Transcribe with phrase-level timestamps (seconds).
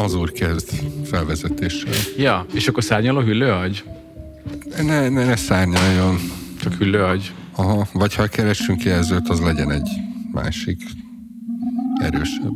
[0.00, 0.70] Mazur kezd
[1.04, 1.92] felvezetéssel.
[2.16, 3.84] Ja, és akkor szárnyaló hüllőagy?
[4.76, 6.16] Ne, ne, ne szárnyaljon.
[6.62, 7.32] Csak hüllőagy.
[7.56, 9.88] Aha, vagy ha keressünk jelzőt, az legyen egy
[10.32, 10.82] másik
[12.02, 12.54] erősebb.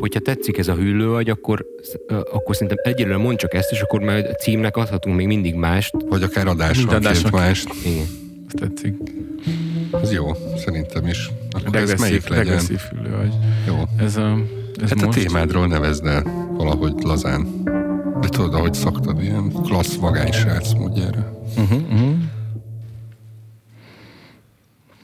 [0.00, 1.66] Hogyha tetszik ez a hüllőagy, akkor,
[2.32, 5.94] akkor szerintem egyelőre mond csak ezt, és akkor majd a címnek adhatunk még mindig mást.
[6.08, 7.68] Vagy akár adásonként mást.
[7.84, 8.06] Igen.
[8.46, 8.94] Ezt tetszik.
[10.02, 10.26] Ez jó,
[10.64, 11.30] szerintem is.
[11.50, 12.44] Akkor regresszív, ez melyik legyen?
[12.44, 13.32] Regresszív hüllőagy.
[13.66, 13.82] Jó.
[13.98, 14.38] Ez a,
[14.82, 15.18] ez hát most...
[15.18, 17.64] a témádról nevezd el valahogy lazán.
[18.20, 21.32] De tudod, ahogy szoktad, ilyen klassz vagány srác módjára.
[21.56, 22.16] Uh-huh, uh-huh.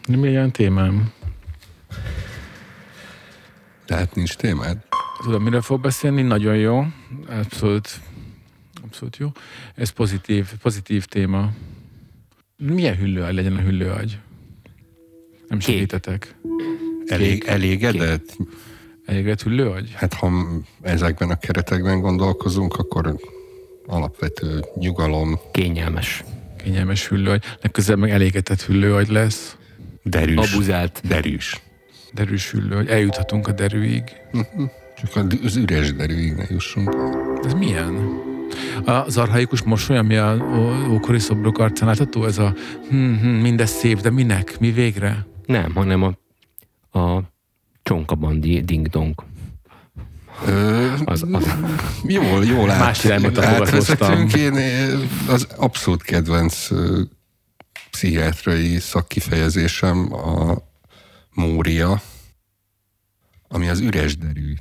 [0.08, 1.12] Mi ilyen témám?
[3.84, 4.78] Tehát nincs témád?
[5.22, 6.22] Tudom, mire fog beszélni?
[6.22, 6.84] Nagyon jó.
[7.28, 8.00] Abszolút,
[8.84, 9.32] abszolút jó.
[9.74, 11.50] Ez pozitív, pozitív téma.
[12.56, 14.18] Milyen hüllőagy legyen a hüllőagy?
[15.48, 16.34] Nem segítetek.
[17.06, 18.36] Elég, elégedett?
[19.06, 19.92] Elégedett hüllőagy?
[19.94, 20.30] Hát ha
[20.82, 23.16] ezekben a keretekben gondolkozunk, akkor
[23.86, 25.40] alapvető nyugalom.
[25.52, 26.24] Kényelmes.
[26.56, 27.44] Kényelmes hüllőagy.
[27.60, 29.56] Legközelebb meg elégedett hüllőagy lesz.
[30.02, 30.52] Derűs.
[30.52, 31.00] Abuzált.
[31.08, 31.60] Derűs.
[32.12, 34.02] Derűs hüllő, hogy eljuthatunk a derűig.
[34.96, 36.96] Csak az üres derűig ne jussunk.
[37.44, 38.20] Ez milyen?
[38.84, 40.36] Az arhaikus mosoly, ami a
[40.90, 42.54] ókori szobrok arcán látható, ez a
[42.88, 44.58] hm, hm, mindez szép, de minek?
[44.60, 45.26] Mi végre?
[45.46, 46.18] Nem, hanem a,
[46.98, 47.31] a
[47.82, 49.24] csonkabandi ding-dong.
[51.04, 51.46] az, az.
[52.06, 54.34] Jól, jól át, Más irányba átvezetünk.
[54.34, 54.54] Én
[55.28, 56.68] az abszolút kedvenc
[57.90, 60.56] pszichiátrai szakkifejezésem a
[61.30, 62.02] mória,
[63.48, 64.54] ami az üres derű.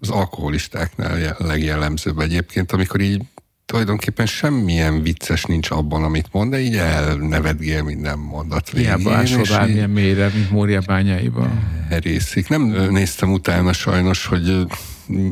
[0.00, 3.22] Az alkoholistáknál legjellemzőbb egyébként, amikor így
[3.66, 8.96] tulajdonképpen semmilyen vicces nincs abban, amit mond, de így elnevedgél minden mondat végén.
[8.96, 11.72] Hiába ásol bármilyen mélyre, mint Mória bányáiban.
[11.88, 12.48] Részik.
[12.48, 14.66] Nem néztem utána sajnos, hogy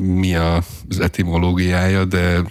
[0.00, 2.42] mi az etimológiája, de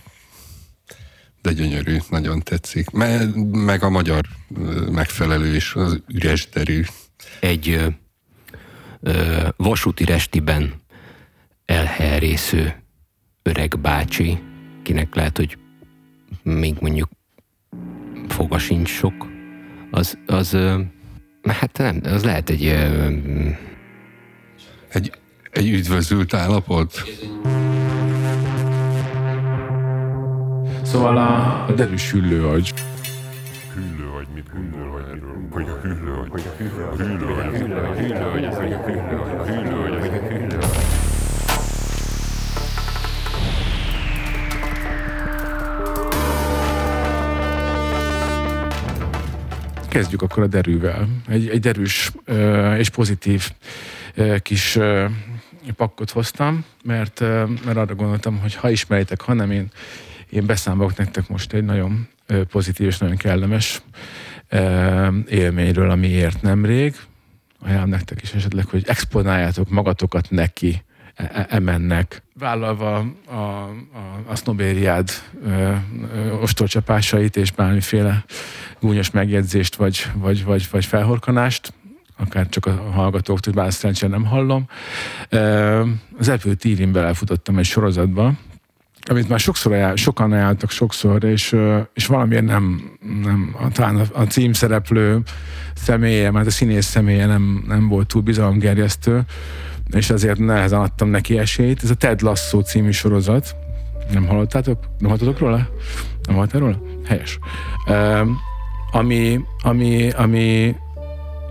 [1.41, 2.89] de gyönyörű, nagyon tetszik.
[2.89, 4.21] Me, meg a magyar
[4.91, 6.81] megfelelő is, az üres derű.
[7.39, 7.87] Egy ö,
[8.99, 10.73] ö, vasúti restiben
[11.65, 12.83] elherésző
[13.41, 14.39] öreg bácsi,
[14.83, 15.57] kinek lehet, hogy
[16.43, 17.09] még mondjuk
[18.27, 19.27] foga sincs sok,
[19.91, 20.57] az, az
[21.43, 22.65] hát nem, az lehet egy...
[24.89, 25.11] Egy,
[25.51, 27.03] egy üdvözült állapot?
[30.83, 32.73] Szóval a, a derűs hüllőagy.
[33.73, 35.67] Hüllőagy, mit hüllőagy, vagy.
[35.67, 36.43] A hüllőagy, vagy.
[36.47, 38.11] A hüllőagy, hüllőagy, hüllőagy, vagy.
[38.11, 39.40] A hüllőagy, a hüllőagy,
[49.91, 51.07] Kezdjük akkor a derűvel.
[51.27, 52.11] Egy, egy derűs
[52.77, 53.51] és pozitív
[54.41, 54.77] kis
[55.75, 57.19] pakkot hoztam, mert,
[57.65, 59.71] mert arra gondoltam, hogy ha ismeritek, ha nem, én
[60.31, 62.07] én beszámolok nektek most egy nagyon
[62.49, 63.81] pozitív és nagyon kellemes
[65.27, 66.95] élményről, ami ért nemrég.
[67.59, 70.83] Ajánlom nektek is esetleg, hogy exponáljátok magatokat neki,
[71.49, 72.23] emennek.
[72.39, 73.69] Vállalva a, a,
[74.27, 75.09] a sznobériád
[76.41, 78.23] ostorcsapásait és bármiféle
[78.79, 81.73] gúnyos megjegyzést vagy, vagy, vagy, vagy felhorkanást,
[82.17, 84.65] akár csak a hallgatóktól, bár szerencsére nem hallom.
[86.17, 88.33] Az Apple TV-n belefutottam egy sorozatba,
[89.09, 91.55] amit már sokszor ajánl, sokan ajánltak sokszor, és,
[91.93, 92.91] és valamiért nem,
[93.23, 95.21] nem talán a, a címszereplő
[95.75, 99.21] személye, mert a színész személye nem, nem volt túl bizalomgerjesztő,
[99.95, 101.83] és azért nehezen adtam neki esélyt.
[101.83, 103.55] Ez a Ted Lasso című sorozat.
[104.13, 104.79] Nem hallottátok?
[104.97, 105.69] Nem hallottatok róla?
[106.23, 106.81] Nem hallottál róla?
[107.05, 107.39] Helyes.
[107.87, 108.27] Uh,
[108.91, 110.75] ami, ami, ami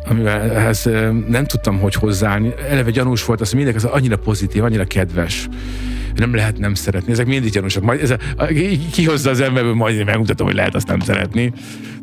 [0.08, 0.88] amivel ehhez
[1.28, 2.54] nem tudtam, hogy hozzáállni.
[2.68, 5.48] Eleve gyanús volt az, hogy mindenki az annyira pozitív, annyira kedves
[6.14, 7.12] nem lehet nem szeretni.
[7.12, 7.82] Ezek mindig gyanúsak.
[7.82, 8.44] Majd ez a,
[8.92, 11.52] kihozza az emberből, majd megmutatom, hogy lehet azt nem szeretni.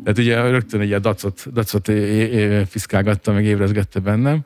[0.04, 1.90] Tehát ugye rögtön egy dacot, dacot
[2.68, 4.42] fiszkálgatta, meg ébrezgette bennem.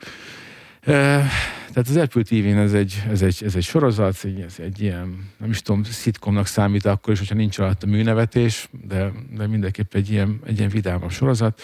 [1.73, 5.49] Tehát az Apple TV-n ez egy, ez egy, ez egy sorozat, ez egy ilyen, nem
[5.49, 10.09] is tudom, szitkomnak számít akkor is, hogyha nincs alatt a műnevetés, de, de mindenképp egy
[10.09, 11.61] ilyen, egy ilyen vidámabb sorozat.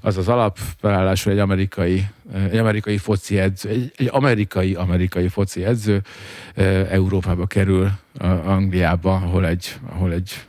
[0.00, 2.06] Az az alap felállású egy amerikai,
[2.50, 6.02] egy amerikai foci edző, egy, egy amerikai, amerikai foci edző
[6.90, 7.90] Európába kerül,
[8.44, 10.46] Angliába, ahol egy, ahol egy,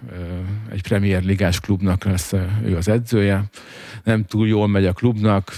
[0.71, 2.33] egy Premier Ligás klubnak lesz
[2.66, 3.44] ő az edzője.
[4.04, 5.57] Nem túl jól megy a klubnak,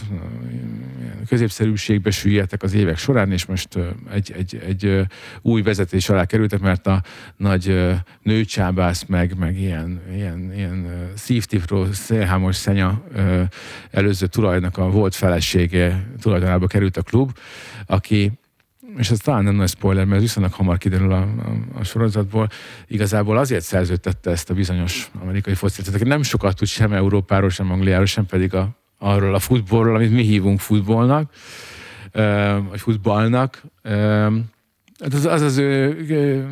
[1.28, 3.78] középszerűségbe süllyedtek az évek során, és most
[4.12, 5.08] egy, egy, egy
[5.42, 7.02] új vezetés alá kerültek, mert a
[7.38, 7.92] nagy
[8.22, 13.04] nőcsábász, meg, meg ilyen, ilyen, ilyen szívtipró, szélhámos szenya
[13.92, 17.38] előző tulajnak a volt felesége tulajdonába került a klub,
[17.86, 18.31] aki
[18.97, 22.49] és ez talán nem nagy spoiler, mert viszonylag hamar kiderül a, a, a sorozatból,
[22.88, 27.71] igazából azért szerződtette ezt a bizonyos amerikai focit, aki nem sokat tud sem Európáról, sem
[27.71, 31.31] Angliáról, sem pedig a, arról a futballról, amit mi hívunk futballnak,
[32.69, 33.63] vagy futballnak.
[35.01, 36.47] Hát az az, az ő,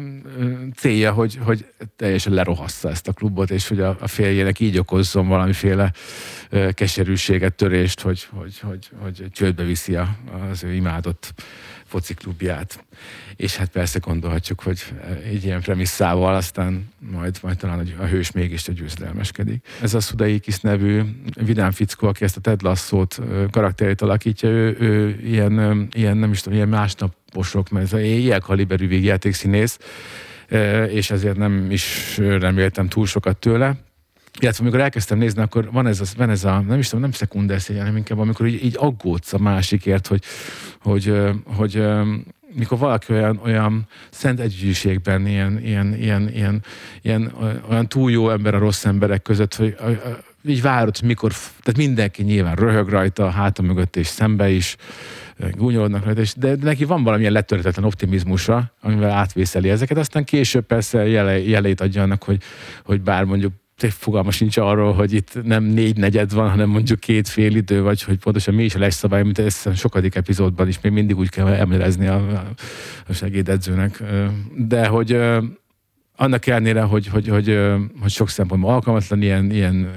[0.76, 1.66] célja, hogy, hogy
[1.96, 5.92] teljesen lerohassza ezt a klubot, és hogy a, a férjének így okozzon valamiféle
[6.72, 9.96] keserűséget, törést, hogy, hogy, hogy, hogy csődbe viszi
[10.52, 11.34] az ő imádott
[11.90, 12.84] fociklubját.
[13.36, 14.84] És hát persze gondolhatjuk, hogy
[15.24, 19.68] egy ilyen premisszával aztán majd, majd talán a hős mégis a győzedelmeskedik.
[19.82, 21.02] Ez a Sudaikis nevű
[21.36, 23.22] vidám fickó, aki ezt a Ted Lasso-t
[23.52, 28.88] karakterét alakítja, ő, ő ilyen, ilyen, nem is tudom, ilyen másnaposok, mert ez ilyen kaliberű
[28.88, 29.80] végjátékszínész,
[30.88, 33.76] és ezért nem is reméltem túl sokat tőle
[34.40, 37.12] illetve amikor elkezdtem nézni, akkor van ez a, van ez a nem is tudom, nem
[37.12, 40.24] szekunder hanem inkább amikor így, így aggódsz a másikért, hogy,
[40.82, 41.14] hogy,
[41.56, 41.84] hogy, hogy
[42.54, 46.64] mikor valaki olyan, olyan szent együgyűségben, ilyen, ilyen, ilyen, ilyen,
[47.02, 47.34] ilyen,
[47.70, 49.76] olyan túl jó ember a rossz emberek között, hogy
[50.46, 54.76] így várod, mikor, tehát mindenki nyilván röhög rajta, a háta mögött és szembe is,
[55.52, 61.08] gúnyolódnak rajta, és de neki van valamilyen letörhetetlen optimizmusa, amivel átvészeli ezeket, aztán később persze
[61.08, 62.42] jele, jelét adja annak, hogy,
[62.84, 63.54] hogy bár mondjuk
[63.88, 68.04] fogalma sincs arról, hogy itt nem négy negyed van, hanem mondjuk két fél idő, vagy
[68.04, 71.48] hogy pontosan mi is a szabály, mint ezt sokadik epizódban is még mindig úgy kell
[71.48, 72.46] emlékezni a,
[73.08, 74.04] a segédedzőnek.
[74.56, 75.18] De hogy
[76.16, 77.60] annak ellenére, hogy, hogy, hogy,
[78.02, 79.92] hogy sok szempontból alkalmatlan, ilyen, ilyen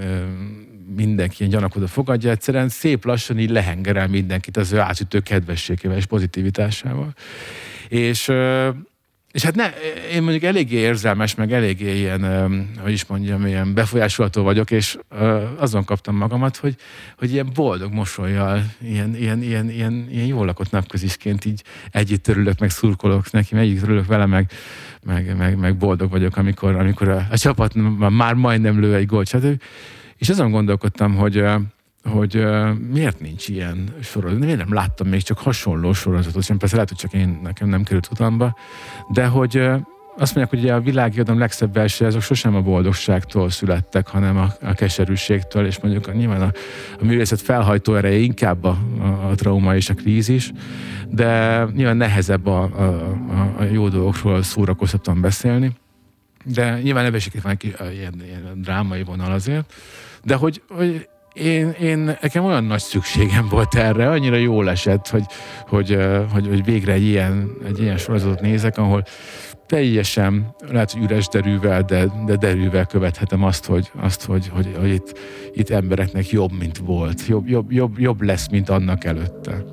[0.97, 6.07] mindenki ilyen gyanakodó fogadja, egyszerűen szép lassan így lehengerel mindenkit az ő átütő kedvességével és
[6.07, 7.15] pozitivitásával.
[7.89, 8.33] És
[9.33, 9.71] és hát ne,
[10.13, 12.25] én mondjuk eléggé érzelmes, meg eléggé ilyen,
[12.79, 14.99] hogy is mondjam, ilyen befolyásolható vagyok, és
[15.57, 16.77] azon kaptam magamat, hogy,
[17.19, 22.59] hogy ilyen boldog mosolyjal, ilyen, ilyen, ilyen, ilyen, ilyen jól lakott napközisként így együtt örülök,
[22.59, 24.51] meg szurkolok neki, meg együtt örülök vele, meg,
[25.03, 27.75] meg, meg, meg boldog vagyok, amikor, amikor a, a csapat
[28.11, 29.63] már majdnem lő egy gólt, stb.
[30.17, 31.45] És azon gondolkodtam, hogy
[32.05, 34.39] hogy uh, miért nincs ilyen sorozat.
[34.39, 37.83] Miért nem láttam még csak hasonló sorozatot, sem persze lehet, hogy csak én, nekem nem
[37.83, 38.57] került utamba,
[39.09, 39.81] de hogy uh,
[40.17, 44.75] azt mondják, hogy a világiadom legszebb verseny, azok sosem a boldogságtól születtek, hanem a, a
[44.75, 46.53] keserűségtől, és mondjuk a, nyilván a,
[47.01, 50.53] a művészet felhajtó ereje inkább a, a, a trauma és a krízis,
[51.11, 55.73] de nyilván nehezebb a, a, a, a jó dolgokról szórakoztatóan beszélni,
[56.45, 59.73] de nyilván ebben van egy ilyen, ilyen drámai vonal azért,
[60.25, 65.25] de hogy, hogy én, én, nekem olyan nagy szükségem volt erre, annyira jól esett, hogy,
[65.69, 65.99] hogy,
[66.33, 69.05] hogy, hogy végre egy ilyen, egy ilyen sorozatot nézek, ahol
[69.67, 74.91] teljesen, lehet, hogy üres derűvel, de, de derűvel követhetem azt, hogy, azt, hogy, hogy, hogy
[74.91, 75.19] itt,
[75.53, 77.27] itt embereknek jobb, mint volt.
[77.27, 79.65] Jobb, jobb, jobb, jobb lesz, mint annak előtte.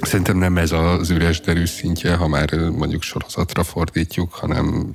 [0.00, 4.94] Szerintem nem ez az üres derű szintje, ha már mondjuk sorozatra fordítjuk, hanem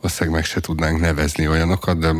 [0.00, 2.12] valószínűleg meg se tudnánk nevezni olyanokat, de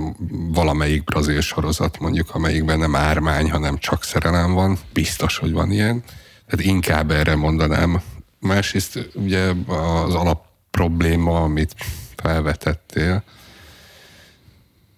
[0.52, 6.02] valamelyik brazil sorozat mondjuk, amelyikben nem ármány, hanem csak szerelem van, biztos, hogy van ilyen.
[6.46, 8.02] Tehát inkább erre mondanám.
[8.38, 11.74] Másrészt ugye az alap probléma, amit
[12.16, 13.24] felvetettél,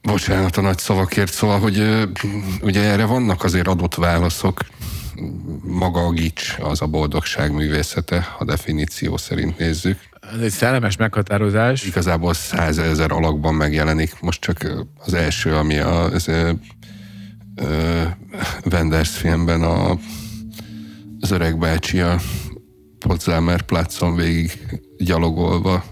[0.03, 2.07] bocsánat a nagy szavakért, szóval, hogy
[2.63, 4.61] ugye erre vannak azért adott válaszok,
[5.63, 9.99] maga a gics az a boldogság művészete, ha definíció szerint nézzük.
[10.35, 11.85] Ez egy szellemes meghatározás.
[11.85, 14.21] Igazából százezer alakban megjelenik.
[14.21, 16.51] Most csak az első, ami a, az, ö,
[17.55, 18.03] ö,
[18.73, 19.99] Wenders filmben a,
[21.21, 22.21] az öreg bácsi a
[22.99, 24.53] Potsdamer plácon végig
[24.99, 25.85] gyalogolva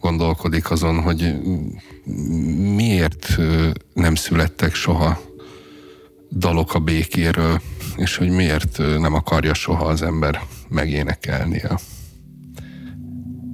[0.00, 1.34] gondolkodik azon, hogy
[2.76, 3.38] miért
[3.92, 5.20] nem születtek soha
[6.30, 7.60] dalok a békéről,
[7.98, 11.78] és hogy miért nem akarja soha az ember megénekelni a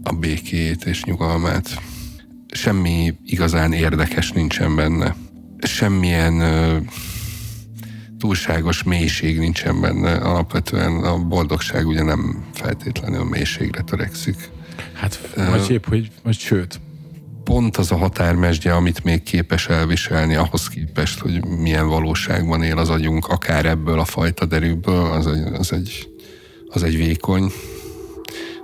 [0.04, 1.82] a békét és nyugalmát.
[2.52, 5.16] Semmi igazán érdekes nincsen benne.
[5.58, 6.42] Semmilyen
[8.18, 10.12] túlságos mélység nincsen benne.
[10.12, 14.36] Alapvetően a boldogság ugye nem feltétlenül mélységre törekszik.
[14.92, 16.80] Hát, vagy épp, hogy, vagy sőt.
[17.44, 22.88] Pont az a határmesdje, amit még képes elviselni ahhoz képest, hogy milyen valóságban él az
[22.88, 26.08] agyunk, akár ebből a fajta derűből, az egy, az egy,
[26.68, 27.52] az egy vékony,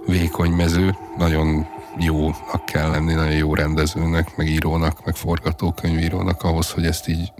[0.06, 1.66] vékony mező, nagyon
[1.98, 7.32] jónak kell lenni, nagyon jó rendezőnek, meg írónak, meg forgatókönyvírónak ahhoz, hogy ezt így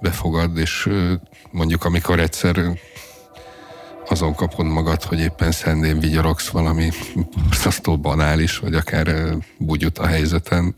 [0.00, 0.88] befogad, és
[1.50, 2.78] mondjuk amikor egyszer
[4.10, 6.90] azon kapod magad, hogy éppen szendén vigyorogsz valami
[7.34, 10.74] borzasztó banális, vagy akár bugyut a helyzeten,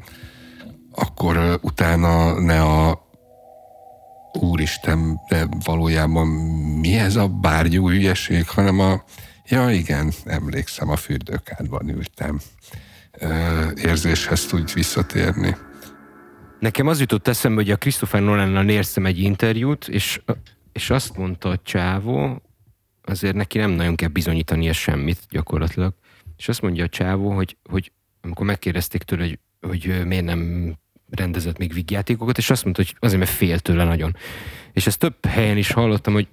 [0.93, 3.07] akkor utána ne a
[4.33, 6.27] úristen, de valójában
[6.81, 9.03] mi ez a bárgyú ügyeség, hanem a
[9.49, 12.41] Ja, igen, emlékszem, a fürdőkádban ültem.
[13.77, 15.57] Érzéshez tudj visszatérni.
[16.59, 20.21] Nekem az jutott eszembe, hogy a Christopher Nolan-nal néztem egy interjút, és,
[20.73, 22.43] és azt mondta a csávó,
[23.03, 25.95] azért neki nem nagyon kell bizonyítania semmit gyakorlatilag,
[26.37, 30.73] és azt mondja a csávó, hogy, hogy amikor megkérdezték tőle, hogy, hogy miért nem
[31.11, 34.17] rendezett még vígjátékokat, és azt mondta, hogy azért, mert fél tőle nagyon.
[34.73, 36.29] És ezt több helyen is hallottam, hogy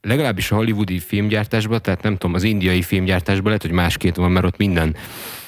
[0.00, 4.46] legalábbis a hollywoodi filmgyártásban, tehát nem tudom, az indiai filmgyártásban lehet, hogy másként van, mert
[4.46, 4.96] ott minden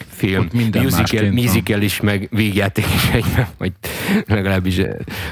[0.08, 3.72] film, ott minden musical, musical is, meg végjáték is egyben, vagy
[4.26, 4.80] legalábbis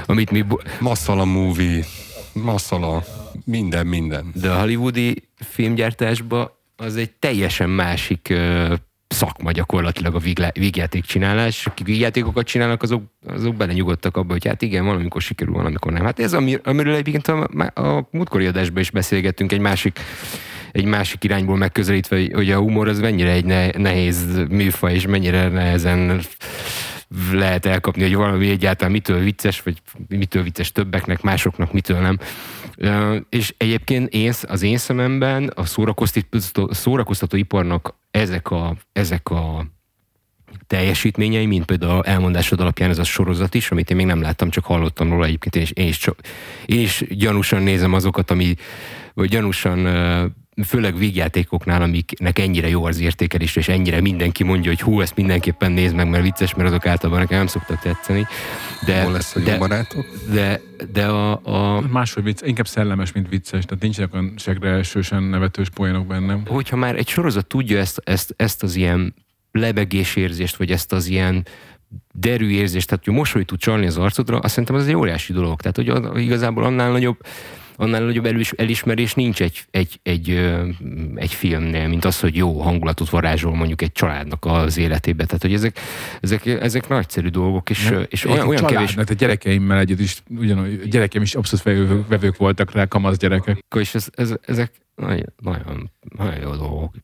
[0.07, 0.45] amit mi...
[0.81, 1.85] Masszala movie,
[2.33, 3.05] masszala,
[3.45, 4.31] minden, minden.
[4.35, 8.73] De a hollywoodi filmgyártásban az egy teljesen másik uh,
[9.09, 11.67] szakma gyakorlatilag a vígjáték csinálás.
[11.67, 16.05] Akik vígjátékokat csinálnak, azok, azok belenyugodtak abba, hogy hát igen, valamikor sikerül, valamikor nem.
[16.05, 16.33] Hát ez,
[16.63, 20.01] amiről egyébként a, a múltkori adásban is beszélgettünk, egy másik
[20.73, 23.45] egy másik irányból megközelítve, hogy a humor az mennyire egy
[23.79, 26.21] nehéz műfaj, és mennyire nehezen
[27.33, 32.19] lehet elkapni, hogy valami egyáltalán mitől vicces, vagy mitől vicces többeknek, másoknak mitől nem.
[33.29, 35.65] És egyébként én, az én szememben a
[36.71, 39.67] szórakoztató, iparnak ezek a, ezek a
[40.67, 44.65] teljesítményei, mint például elmondásod alapján ez a sorozat is, amit én még nem láttam, csak
[44.65, 46.07] hallottam róla egyébként, én is, én is,
[46.67, 48.55] én is gyanúsan nézem azokat, ami,
[49.15, 49.87] vagy gyanúsan
[50.65, 55.73] főleg vígjátékoknál, amiknek ennyire jó az értékelés, és ennyire mindenki mondja, hogy hú, ezt mindenképpen
[55.73, 58.27] nézd meg, mert vicces, mert azok általában nekem nem szoktak tetszeni.
[58.87, 60.07] De, Hol lesz a de, barátok?
[60.33, 60.61] De,
[60.93, 61.81] de a, a...
[61.81, 66.43] Máshogy vicc, inkább szellemes, mint vicces, tehát nincsenek olyan segre elsősen nevetős poénok bennem.
[66.47, 69.15] Hogyha már egy sorozat tudja ezt, ezt, ezt az ilyen
[69.53, 71.47] lebegésérzést, vagy ezt az ilyen
[72.13, 75.61] derű érzést, tehát hogy mosoly tud csalni az arcodra, azt szerintem az egy óriási dolog.
[75.61, 75.77] Tehát,
[76.07, 77.19] hogy igazából annál nagyobb
[77.81, 80.31] annál nagyobb elismerés nincs egy, egy, egy,
[81.15, 85.25] egy filmnél, mint az, hogy jó hangulatot varázsol mondjuk egy családnak az életébe.
[85.25, 85.79] Tehát, hogy ezek,
[86.21, 88.97] ezek, ezek nagyszerű dolgok, és, ne, és olyan, olyan kevés...
[88.97, 93.59] A gyerekeimmel együtt is, ugyanúgy, gyerekeim is abszolút vevők voltak rá, kamasz gyerekek.
[93.77, 96.95] És ez, ez, ezek nagyon, nagyon, nagyon jó dolgok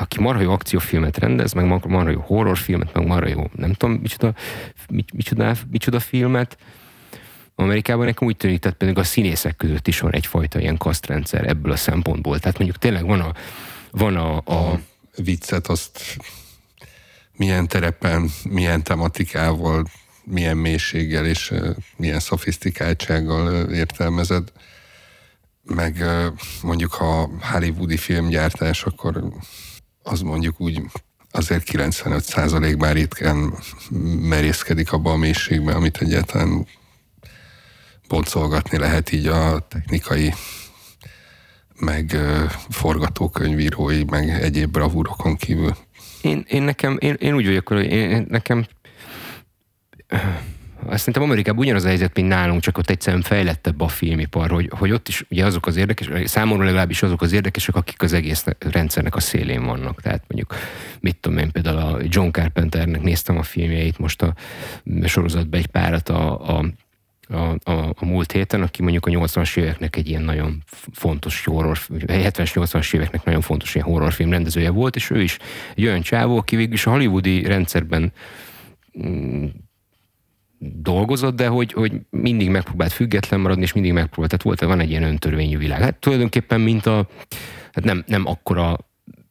[0.00, 4.34] aki marha jó akciófilmet rendez, meg marha jó horrorfilmet, meg marha jó, nem tudom, micsoda,
[5.12, 6.56] micsoda, micsoda filmet,
[7.54, 11.72] Amerikában nekem úgy tűnik, tehát például a színészek között is van egyfajta ilyen kasztrendszer ebből
[11.72, 12.38] a szempontból.
[12.38, 13.32] Tehát mondjuk tényleg van a,
[13.90, 14.70] van a, a...
[14.72, 14.80] a
[15.16, 16.00] viccet, azt
[17.36, 19.86] milyen terepen, milyen tematikával,
[20.24, 21.52] milyen mélységgel és
[21.96, 24.52] milyen szofisztikáltsággal értelmezed.
[25.62, 26.04] Meg
[26.62, 29.24] mondjuk ha hollywoodi filmgyártás, akkor
[30.02, 30.82] az mondjuk úgy
[31.30, 33.54] azért 95 bár ritkán
[34.20, 36.66] merészkedik abba a mélységbe, amit egyáltalán
[38.08, 40.32] boncolgatni lehet így a technikai
[41.78, 42.16] meg
[42.68, 45.76] forgatókönyvírói, meg egyéb bravúrokon kívül.
[46.22, 48.66] Én, én nekem, én, én úgy vagyok, hogy én, nekem
[50.86, 54.70] azt szerintem Amerikában ugyanaz a helyzet, mint nálunk, csak ott egyszerűen fejlettebb a filmipar, hogy,
[54.78, 58.44] hogy ott is ugye azok az érdekes, számomra legalábbis azok az érdekesek, akik az egész
[58.58, 60.00] rendszernek a szélén vannak.
[60.02, 60.54] Tehát mondjuk,
[61.00, 64.34] mit tudom én, például a John Carpenternek néztem a filmjeit, most a
[65.04, 66.64] sorozatban egy párat a, a
[67.28, 70.62] a, a, a múlt héten, aki mondjuk a 80-as éveknek egy ilyen nagyon
[70.92, 75.38] fontos horror, 70-es, 80-as éveknek nagyon fontos ilyen horrorfilm rendezője volt, és ő is
[75.74, 78.12] egy olyan csávó, aki végül is a hollywoodi rendszerben
[79.06, 79.44] mm,
[80.58, 84.90] dolgozott, de hogy, hogy mindig megpróbált független maradni, és mindig megpróbált, tehát volt, van egy
[84.90, 85.80] ilyen öntörvényű világ.
[85.80, 87.08] Hát tulajdonképpen, mint a,
[87.72, 88.78] hát nem, nem akkora,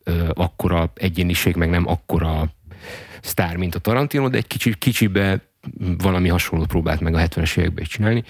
[0.04, 2.54] ö, akkora egyéniség, meg nem akkora
[3.22, 5.53] sztár, mint a Tarantino, de egy kicsi, kicsibe
[5.98, 8.24] valami hasonlót próbált meg a 70-es években csinálni,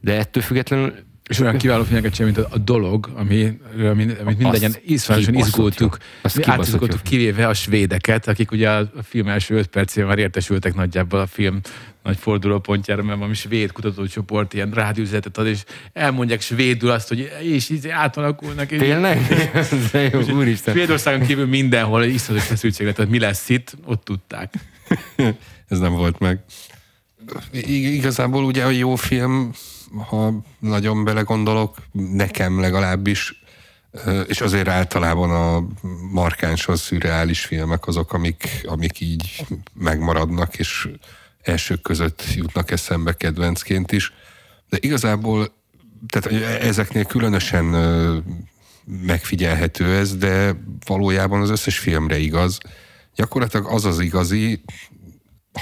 [0.00, 0.94] de ettől függetlenül
[1.28, 3.58] és olyan kiváló filmeket csinál, mint a, a dolog, ami,
[3.90, 5.96] ami, amit mindegyen iszonyatosan izgultuk.
[6.42, 11.26] Átizgultuk kivéve a svédeket, akik ugye a film első öt percében már értesültek nagyjából a
[11.26, 11.60] film
[12.02, 17.68] nagy fordulópontjára, mert valami svéd kutatócsoport ilyen rádiózetet ad, és elmondják svédül azt, hogy és
[17.68, 18.70] így átalakulnak.
[18.70, 19.20] És Tényleg?
[20.12, 20.74] jó, úristen.
[20.74, 24.54] Svédországon kívül mindenhol iszonyatos feszültség lett, hogy mi lesz itt, ott tudták.
[25.68, 26.40] Ez nem volt meg.
[27.52, 29.50] Igazából ugye a jó film,
[30.08, 33.44] ha nagyon belegondolok, nekem legalábbis,
[34.26, 35.66] és azért általában a
[36.12, 40.88] markáns, az szürreális filmek azok, amik, amik így megmaradnak, és
[41.42, 44.12] elsők között jutnak eszembe kedvencként is.
[44.68, 45.54] De igazából
[46.08, 47.64] tehát ezeknél különösen
[49.06, 50.56] megfigyelhető ez, de
[50.86, 52.58] valójában az összes filmre igaz.
[53.14, 54.62] Gyakorlatilag az az igazi,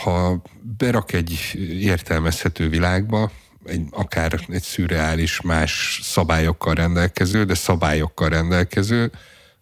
[0.02, 0.42] ha
[0.76, 1.38] berak egy
[1.80, 3.30] értelmezhető világba,
[3.64, 9.12] egy, akár egy szürreális, más szabályokkal rendelkező, de szabályokkal rendelkező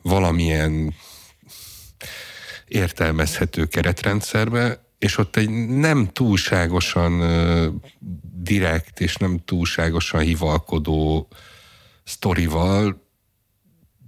[0.03, 0.95] valamilyen
[2.69, 7.23] értelmezhető keretrendszerbe, és ott egy nem túlságosan
[8.43, 11.29] direkt és nem túlságosan hivalkodó
[12.05, 13.03] sztorival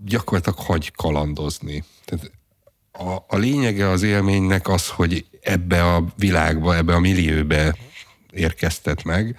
[0.04, 1.84] gyakorlatilag hagy kalandozni.
[2.04, 2.30] Tehát
[2.98, 7.76] a, a lényege az élménynek az, hogy ebbe a világba, ebbe a millióbe
[8.30, 9.38] érkeztet meg,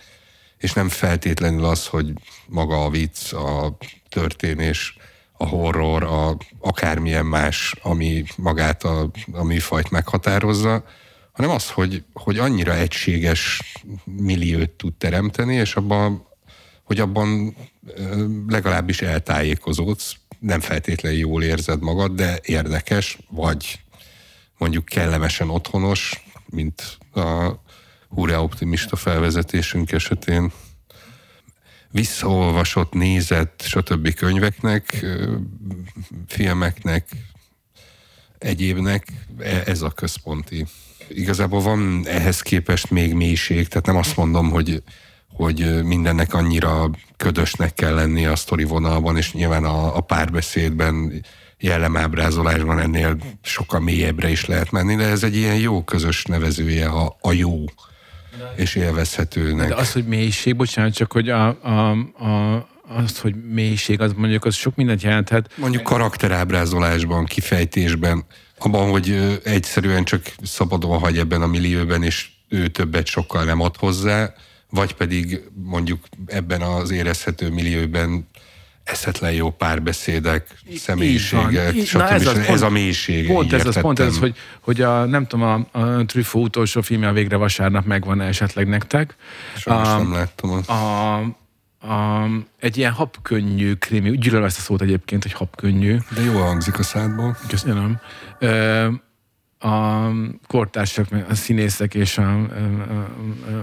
[0.58, 2.14] és nem feltétlenül az, hogy
[2.48, 3.78] maga a vicc, a
[4.10, 4.98] történés,
[5.38, 10.84] a horror, a, akármilyen más, ami magát a, a műfajt meghatározza,
[11.32, 13.62] hanem az, hogy, hogy annyira egységes
[14.04, 16.28] milliót tud teremteni, és abban,
[16.84, 17.56] hogy abban
[18.48, 23.80] legalábbis eltájékozódsz, nem feltétlenül jól érzed magad, de érdekes, vagy
[24.58, 27.52] mondjuk kellemesen otthonos, mint a
[28.10, 30.52] hurrá optimista felvezetésünk esetén
[31.92, 34.14] visszaolvasott, nézett, stb.
[34.14, 35.06] könyveknek,
[36.28, 37.08] filmeknek,
[38.38, 39.08] egyébnek
[39.40, 40.66] e, ez a központi.
[41.08, 44.84] Igazából van ehhez képest még mélység, tehát nem azt mondom, hogy,
[45.36, 51.24] hogy mindennek annyira ködösnek kell lenni a sztori vonalban, és nyilván a, a párbeszédben,
[51.60, 57.18] jellemábrázolásban ennél sokkal mélyebbre is lehet menni, de ez egy ilyen jó közös nevezője a,
[57.22, 57.64] a jó
[58.56, 59.68] és élvezhetőnek.
[59.68, 61.90] De az, hogy mélység, bocsánat, csak hogy a, a,
[62.26, 65.52] a, az, hogy mélység, az mondjuk az sok mindent jelenthet.
[65.56, 68.26] Mondjuk karakterábrázolásban, kifejtésben,
[68.58, 73.76] abban, hogy egyszerűen csak szabadon hagy ebben a millióben, és ő többet sokkal nem ad
[73.78, 74.34] hozzá,
[74.76, 78.28] vagy pedig mondjuk ebben az érezhető millióben
[78.84, 81.98] eszetlen jó párbeszédek, személyiségek, stb.
[81.98, 83.28] Na ez, az, ez a mélység.
[83.28, 87.08] Pont ez az, pont ez hogy, hogy a, nem tudom, a, a Truffaut utolsó filmje
[87.08, 89.16] a végre vasárnap megvan -e esetleg nektek.
[89.58, 90.70] Sajnos a, nem láttam azt.
[90.70, 91.16] A,
[91.80, 92.28] a,
[92.60, 95.98] egy ilyen habkönnyű krimi, gyűlölöm ezt a szót egyébként, hogy habkönnyű.
[96.16, 97.38] De jól hangzik a szádból.
[97.48, 98.00] Köszönöm
[99.66, 100.12] a
[100.48, 102.46] kortársak, a színészek és a, a,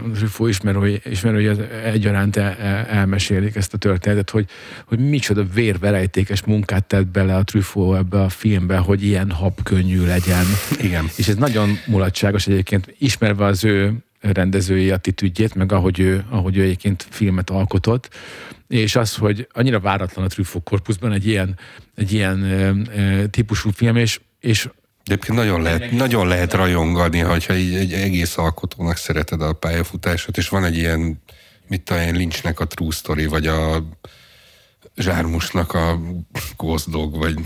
[0.05, 1.49] a, Truffaut ismerői, ismerői
[1.85, 4.49] egyaránt el, el, elmesélik ezt a történetet, hogy,
[4.85, 10.45] hogy micsoda vérverejtékes munkát tett bele a Truffaut ebbe a filmbe, hogy ilyen habkönnyű legyen.
[10.81, 11.05] Igen.
[11.17, 16.63] És ez nagyon mulatságos egyébként, ismerve az ő rendezői attitűdjét, meg ahogy ő, ahogy ő
[16.63, 18.09] egyébként filmet alkotott,
[18.69, 21.59] és az, hogy annyira váratlan a Truffaut korpuszban egy ilyen,
[21.95, 24.69] egy ilyen e, típusú film, és, és
[25.05, 30.49] egyébként nagyon lehet, nagyon lehet rajongani, hogyha egy, egy egész alkotónak szereted a pályafutásot, és
[30.49, 31.23] van egy ilyen,
[31.67, 33.85] mit tudom Lynchnek a True Story, vagy a
[34.97, 36.01] Zsármusnak a
[36.57, 37.39] Ghost Dog, vagy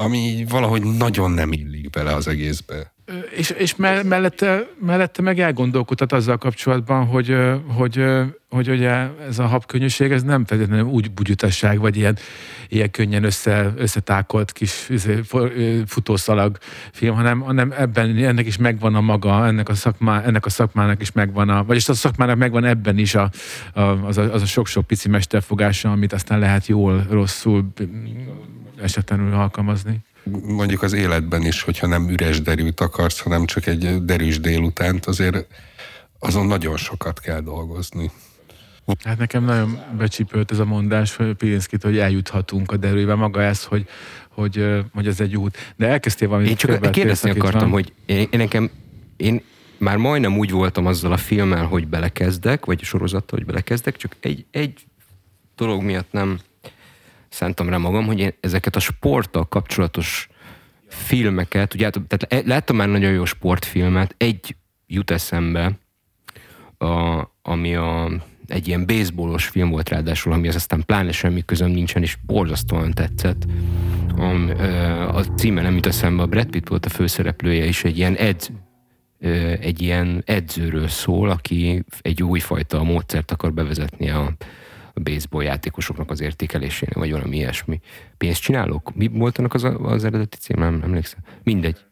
[0.00, 2.94] ami valahogy nagyon nem illik bele az egészbe.
[3.36, 8.04] És, és mellette, mellette meg elgondolkodhat azzal kapcsolatban, hogy, hogy,
[8.50, 12.16] hogy ugye ez a habkönnyűség, ez nem feltétlenül úgy bugyutasság, vagy ilyen,
[12.68, 15.20] ilyen könnyen össze, összetákolt kis izé,
[15.86, 16.58] futószalag
[16.92, 21.00] film, hanem, hanem ebben ennek is megvan a maga, ennek a, szakmá, ennek a szakmának
[21.00, 23.30] is megvan a, vagyis a szakmának megvan ebben is a,
[23.72, 27.72] a, az, a, az a sok-sok pici mesterfogása, amit aztán lehet jól, rosszul
[28.82, 30.04] esetlenül alkalmazni
[30.42, 35.46] mondjuk az életben is, hogyha nem üres derült akarsz, hanem csak egy derűs délutánt, azért
[36.18, 38.10] azon nagyon sokat kell dolgozni.
[39.04, 43.14] Hát nekem nagyon becsípőlt ez a mondás Pirinszkit, hogy eljuthatunk a derűbe.
[43.14, 43.88] Maga ez, hogy,
[44.28, 45.74] hogy, hogy ez egy út.
[45.76, 46.48] De elkezdtél valami...
[46.48, 48.70] Én csak kérdezni akartam, hogy én, én nekem,
[49.16, 49.42] én
[49.78, 54.46] már majdnem úgy voltam azzal a filmmel, hogy belekezdek, vagy sorozattal, hogy belekezdek, csak egy,
[54.50, 54.86] egy
[55.56, 56.38] dolog miatt nem
[57.36, 60.28] szántam rá magam, hogy én ezeket a sporttal kapcsolatos
[60.88, 65.78] filmeket, ugye tehát láttam már nagyon jó sportfilmet, egy jut eszembe,
[66.78, 68.10] a, ami a,
[68.46, 72.90] egy ilyen baseballos film volt ráadásul, ami az aztán pláne semmi közöm nincsen, és borzasztóan
[72.90, 73.46] tetszett.
[74.16, 78.14] A, a címe nem jut eszembe, a Brad Pitt volt a főszereplője, és egy ilyen
[78.14, 78.50] edz,
[79.60, 84.32] egy ilyen edzőről szól, aki egy újfajta módszert akar bevezetni a,
[84.96, 87.80] a baseball játékosoknak az értékelésénél, vagy valami ilyesmi.
[88.18, 88.94] Pénzt csinálok?
[88.94, 90.58] Mi volt annak az, az eredeti cím?
[90.58, 91.18] Nem emlékszem.
[91.42, 91.85] Mindegy.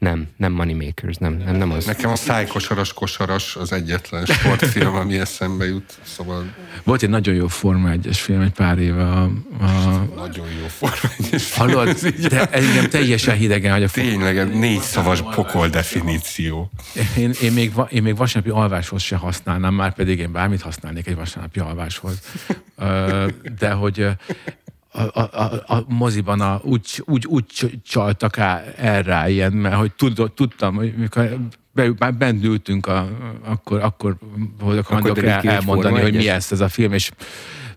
[0.00, 1.84] Nem, nem Moneymakers, nem, nem, nem az.
[1.84, 6.54] Nekem a szájkosaras kosaras az egyetlen sportfilm, ami eszembe jut, szóval...
[6.84, 9.02] Volt egy nagyon jó Forma 1 film egy pár éve.
[9.02, 9.22] A,
[9.60, 10.08] a...
[10.16, 11.98] Nagyon jó Forma 1 Hallod?
[12.28, 16.70] De engem teljesen hidegen hogy a Tényleg, négy szavas pokol definíció.
[17.16, 21.16] Én, én, még, én még vasárnapi alváshoz se használnám, már pedig én bármit használnék egy
[21.16, 22.20] vasárnapi alváshoz.
[23.58, 24.06] De hogy
[24.92, 27.44] a, a, a, moziban a, úgy, úgy, úgy
[27.82, 28.36] csaltak
[28.76, 31.38] el rá ilyen, mert hogy tud, tudtam, hogy mikor
[31.72, 33.08] be, már bent ültünk, a,
[33.44, 34.16] akkor, akkor
[34.58, 37.10] voltak hajlandók el, elmondani, hogy mi ez ez a film, és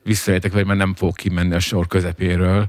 [0.04, 2.68] visszajöttek, vagy már nem fogok kimenni a sor közepéről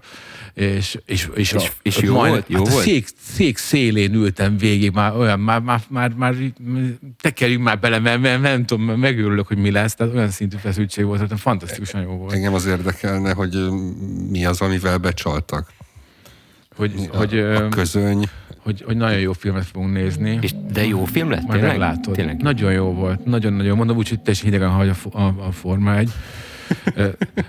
[0.54, 2.80] és, és, és, és, a, és jó, majd, volt, jó hát volt?
[2.80, 6.34] A szék, szék, szélén ültem végig, már olyan, már, már, már, már
[7.20, 11.04] tekerjünk már bele, mert, mert nem tudom, megőrülök, hogy mi lesz, tehát olyan szintű feszültség
[11.04, 12.32] volt, tehát fantasztikusan jó volt.
[12.32, 13.68] Engem az érdekelne, hogy
[14.30, 15.72] mi az, amivel becsaltak.
[16.76, 18.24] Hogy, a, hogy, a közöny.
[18.58, 20.38] Hogy, hogy nagyon jó filmet fogunk nézni.
[20.40, 21.42] És de jó film lett?
[21.46, 21.78] Majd tényleg?
[21.78, 22.14] meglátod.
[22.14, 22.42] Tényleg.
[22.42, 23.24] Nagyon jó volt.
[23.24, 23.76] Nagyon-nagyon.
[23.76, 26.10] Mondom úgy, hogy teljesen hidegen hagy a, a, a Forma 1.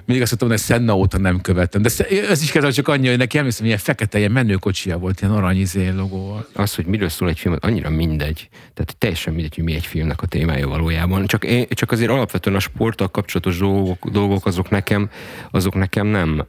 [0.06, 1.82] Még azt mondtam, hogy Szenna óta nem követtem.
[1.82, 1.90] De
[2.30, 5.60] ez is kezdve csak annyi, hogy neki emlékszem, ilyen fekete, ilyen menőkocsia volt, ilyen arany
[5.60, 6.48] izé logóval.
[6.54, 8.50] Az, hogy miről szól egy film, az annyira mindegy.
[8.74, 11.26] Tehát teljesen mindegy, hogy mi egy filmnek a témája valójában.
[11.26, 15.10] Csak, én, csak azért alapvetően a sporttal kapcsolatos dolgok, dolgok azok nekem,
[15.52, 16.46] azok nekem nem,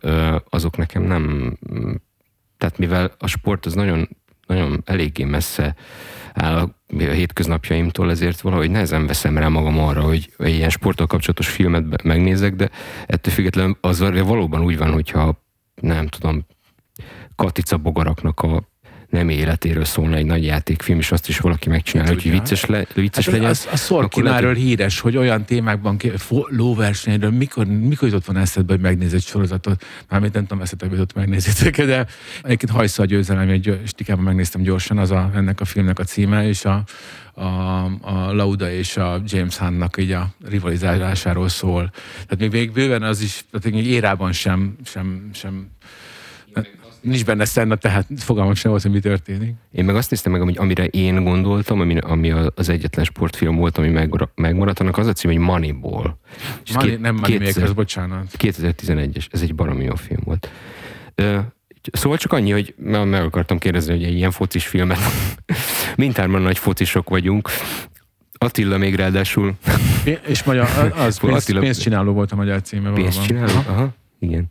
[0.50, 1.55] azok nekem nem
[2.59, 4.09] tehát mivel a sport az nagyon,
[4.46, 5.74] nagyon eléggé messze
[6.37, 12.03] áll a hétköznapjaimtól, ezért valahogy nehezen veszem rá magam arra, hogy ilyen sporttal kapcsolatos filmet
[12.03, 12.70] megnézek, de
[13.07, 15.42] ettől függetlenül az valóban úgy van, hogyha
[15.75, 16.46] nem tudom,
[17.37, 18.62] Katica bogaraknak a
[19.09, 23.25] nem életéről szólna egy nagy játékfilm, és azt is valaki megcsinálja, hogy vicces, le, vicces
[23.25, 23.51] Hát legyen.
[23.51, 25.97] az, a Szorkináról híres, hogy olyan témákban,
[26.49, 29.85] lóversenyről, mikor, mikor jutott van eszedbe, hogy megnéz egy sorozatot?
[30.09, 32.07] Mármint nem tudom, eszetekbe jutott megnézitek, de
[32.42, 36.49] egyébként Hajsza a győzelem, egy stikában megnéztem gyorsan, az a, ennek a filmnek a címe,
[36.49, 36.85] és a,
[37.35, 41.90] a, a Lauda és a James Hunnnak így a rivalizálásáról szól.
[42.12, 45.69] Tehát még, még bőven az is, tehát még érában sem, sem, sem
[47.07, 49.55] nincs benne Senna, tehát fogalmam sem volt, hogy mi történik.
[49.73, 53.79] Én meg azt néztem meg, hogy amire én gondoltam, ami, ami az egyetlen sportfilm volt,
[53.79, 56.16] ami meg, megmaradt, annak az a cím, hogy Moneyball.
[56.64, 58.27] És Money, két- nem Money kétszer- Makers, bocsánat.
[58.38, 60.51] 2011-es, ez egy baromi jó film volt.
[61.14, 61.38] Ö,
[61.92, 64.99] Szóval csak annyi, hogy meg akartam kérdezni, hogy egy ilyen focis filmet,
[65.97, 67.49] mindhárman nagy focisok vagyunk,
[68.38, 69.55] Attila még ráadásul
[70.27, 70.69] És magyar,
[71.07, 72.88] az pénz, Attila- pénzcsináló volt a magyar címe.
[72.90, 73.62] Aha.
[73.69, 73.88] Aha,
[74.19, 74.45] igen.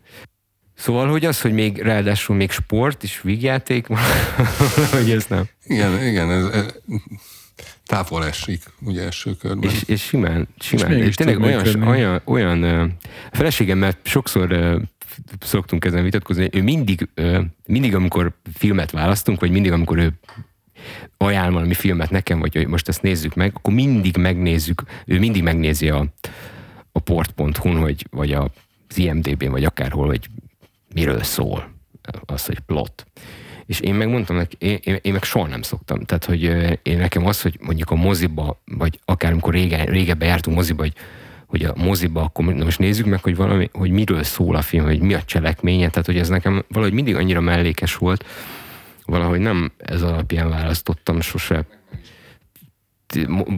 [0.76, 3.88] Szóval, hogy az, hogy még ráadásul még sport és vígjáték,
[4.92, 5.44] hogy ez nem.
[5.64, 6.66] Igen, igen, ez, ez
[7.86, 9.70] távol esik, ugye első körben.
[9.70, 10.92] És, és simán, simán.
[10.92, 12.64] És mégis tényleg olyan, olyan, olyan
[13.32, 14.80] a feleségemmel sokszor
[15.40, 17.10] szoktunk ezen vitatkozni, ő mindig,
[17.66, 20.14] mindig, amikor filmet választunk, vagy mindig, amikor ő
[21.18, 25.44] ajánl valami filmet nekem, vagy hogy most ezt nézzük meg, akkor mindig megnézzük, ő mindig
[25.44, 26.06] megnézi a,
[26.92, 28.52] a port.hu-n, hogy, vagy a,
[28.90, 30.30] az IMDB-n, vagy akárhol, hogy
[30.96, 31.74] miről szól
[32.26, 33.06] az, hogy plot.
[33.66, 36.00] És én megmondtam neki, én, én, én meg soha nem szoktam.
[36.00, 36.44] Tehát, hogy
[36.84, 40.94] én nekem az, hogy mondjuk a moziba, vagy akár amikor régen, régebben jártunk moziba, hogy,
[41.46, 45.00] hogy a moziba, akkor most nézzük meg, hogy, valami, hogy miről szól a film, hogy
[45.00, 48.26] mi a cselekménye, tehát hogy ez nekem valahogy mindig annyira mellékes volt,
[49.06, 51.66] valahogy nem ez alapján választottam sose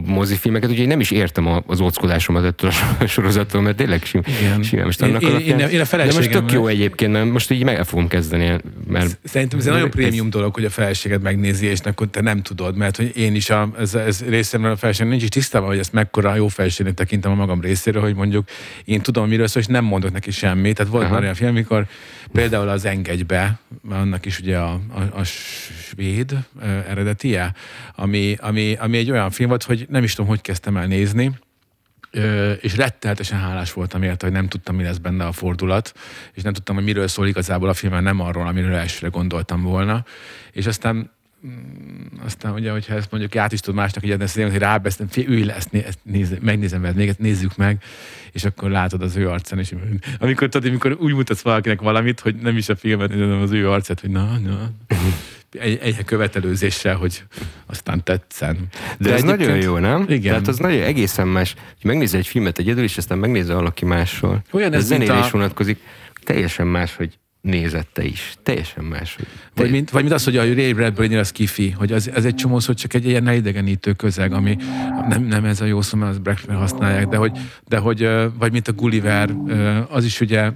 [0.06, 4.62] mozifilmeket, úgyhogy nem is értem az óckodásomat ettől a sorozattól, mert tényleg sim, Igen.
[4.62, 4.84] simán.
[4.84, 7.28] Most annak én- alapján, én én a de most tök jó egyébként, nem?
[7.28, 11.22] most így meg fogom kezdeni, mert Szerintem ez egy nagyon prémium dolog, hogy a feleséged
[11.22, 14.76] megnézi, és akkor te nem tudod, mert hogy én is a, ez, ez részemről a
[14.76, 18.48] feleség nincs is tisztában, hogy ezt mekkora jó feleségnek tekintem a magam részéről, hogy mondjuk
[18.84, 20.76] én tudom, miről szól, és nem mondok neki semmit.
[20.76, 21.12] Tehát volt Aha.
[21.12, 21.86] már olyan film, amikor
[22.32, 26.38] például az Engedj be, mert annak is ugye a, a, a svéd
[26.88, 27.54] eredetie,
[27.94, 31.38] ami, ami, ami egy olyan film volt, hogy nem is tudom, hogy kezdtem el nézni,
[32.60, 35.92] és rettenetesen hálás voltam érte, hogy nem tudtam, mi lesz benne a fordulat,
[36.32, 39.62] és nem tudtam, hogy miről szól igazából a film, mert nem arról, amiről elsőre gondoltam
[39.62, 40.04] volna.
[40.52, 41.10] És aztán
[41.46, 45.28] mm, aztán ugye, hogyha ezt mondjuk át is tud másnak így adni, hogy rábesztem, fél,
[45.28, 47.82] ülj le, ezt, ezt néz, megnézem veled, még ezt nézzük meg,
[48.32, 49.74] és akkor látod az ő arcán, és
[50.18, 53.70] amikor, tudod, amikor úgy mutatsz valakinek valamit, hogy nem is a filmet, hanem az ő
[53.70, 54.70] arcát, hogy na, na,
[55.58, 57.22] egy, egy követelőzéssel, hogy
[57.66, 58.66] aztán tetszen.
[58.98, 60.04] De, ez nagyon jó, nem?
[60.08, 60.20] Igen.
[60.32, 64.42] Tehát az nagyon egészen más, hogy megnézel egy filmet egyedül, és aztán megnézel valaki mással.
[64.50, 65.78] Olyan De ez, ez zenére a- is vonatkozik.
[66.24, 68.34] Teljesen más, hogy nézette is.
[68.42, 69.16] Teljesen más.
[69.54, 72.34] Vagy mint, vagy mint az, hogy a Ray Bradbury az kifi, hogy az, ez egy
[72.34, 74.56] csomószor csak egy ilyen idegenítő közeg, ami
[75.08, 78.08] nem, nem ez a jó szó, mert az Blackman használják, de hogy, de hogy
[78.38, 79.34] vagy mint a Gulliver,
[79.90, 80.50] az is ugye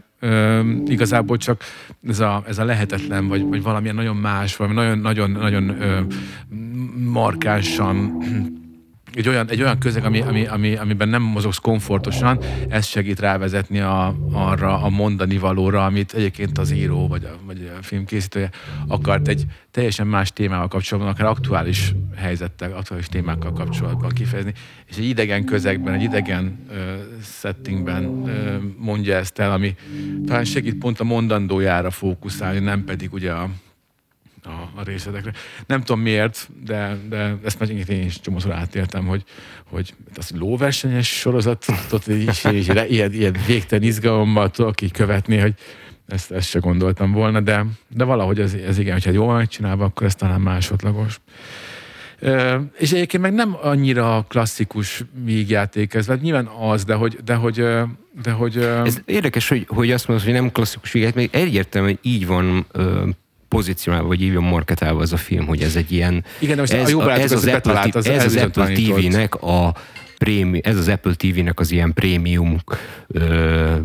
[0.87, 1.63] igazából csak
[2.09, 6.01] ez a, ez a lehetetlen, vagy, vagy valamilyen nagyon más, valami nagyon, nagyon, nagyon ö,
[6.97, 8.17] markánsan
[9.15, 13.81] egy olyan, egy olyan közeg, ami, ami, ami, amiben nem mozogsz komfortosan, ez segít rávezetni
[13.81, 18.51] a, arra a mondani valóra, amit egyébként az író vagy a, vagy a filmkészítője
[18.87, 24.53] akart egy teljesen más témával kapcsolatban, akár aktuális helyzettel, aktuális témákkal kapcsolatban kifejezni,
[24.87, 29.75] és egy idegen közegben, egy idegen ö, settingben ö, mondja ezt el, ami
[30.27, 33.49] talán segít pont a mondandójára fókuszálni, nem pedig ugye a
[34.45, 35.33] a, a részletekre.
[35.67, 39.25] Nem tudom miért, de, de ezt már én is csomószor átéltem, hogy,
[39.71, 45.55] hogy az lóversenyes sorozatot így, így, ilyen, ilyen végtelen izgalommal tudok így követni, hogy
[46.07, 50.07] ezt, ezt se gondoltam volna, de, de valahogy ez, ez igen, hogyha jól megcsinálva, akkor
[50.07, 51.21] ez talán másodlagos.
[52.79, 57.55] És egyébként meg nem annyira klasszikus vígjáték ez, mert nyilván az, de hogy, de hogy,
[58.23, 61.99] de hogy Ez érdekes, hogy, hogy azt mondod, hogy nem klasszikus vígjáték, még egyértelmű, hogy
[62.03, 62.67] így van
[63.53, 66.25] pozícionálva, vagy így van marketálva az a film, hogy ez egy ilyen...
[66.39, 69.75] Igen, de most ez, a, a, ez, az Apple, az, ez az Apple TV-nek a
[70.19, 72.59] prémi, ez az Apple TV-nek az ilyen prémium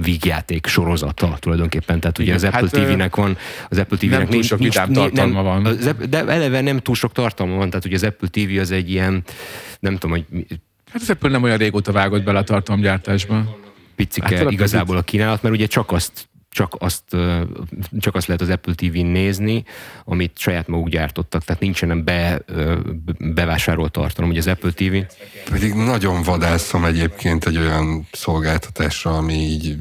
[0.03, 1.99] vígjáték sorozata tulajdonképpen.
[1.99, 3.37] Tehát ugye Igen, az Apple hát, TV-nek van,
[3.69, 5.65] az Apple TV-nek nem túl sok nincs, tartalma van.
[5.65, 8.89] Az, de eleve nem túl sok tartalma van, tehát ugye az Apple TV az egy
[8.89, 9.23] ilyen,
[9.79, 10.45] nem tudom, hogy...
[10.91, 13.57] Hát az Apple nem olyan régóta vágott bele a tartalomgyártásba.
[13.95, 17.03] Picike hát, igazából a kínálat, mert ugye csak azt csak azt,
[17.99, 19.63] csak azt lehet az Apple TV-n nézni,
[20.05, 22.41] amit saját maguk gyártottak, tehát nincsen be,
[23.19, 24.95] bevásárolt tartalom, ugye az Apple TV.
[25.49, 29.77] Pedig nagyon vadászom egyébként egy olyan szolgáltatásra, ami így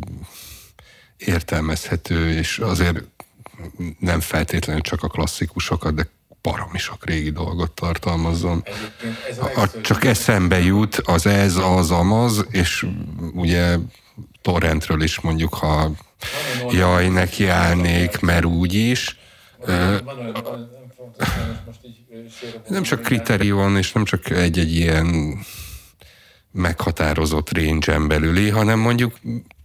[1.17, 3.03] értelmezhető, és azért
[3.99, 6.09] nem feltétlenül csak a klasszikusokat, de
[6.43, 8.65] baromi sok régi dolgot tartalmazzon.
[9.39, 12.87] A, a, csak eszembe jut az ez, az, amaz, és
[13.33, 13.77] ugye
[14.43, 15.91] torrentről is mondjuk, ha
[16.71, 19.19] jaj, neki állnék, mert úgy is.
[22.69, 25.39] Nem csak kritérium, és nem csak egy-egy ilyen
[26.53, 29.15] meghatározott range belüli, hanem mondjuk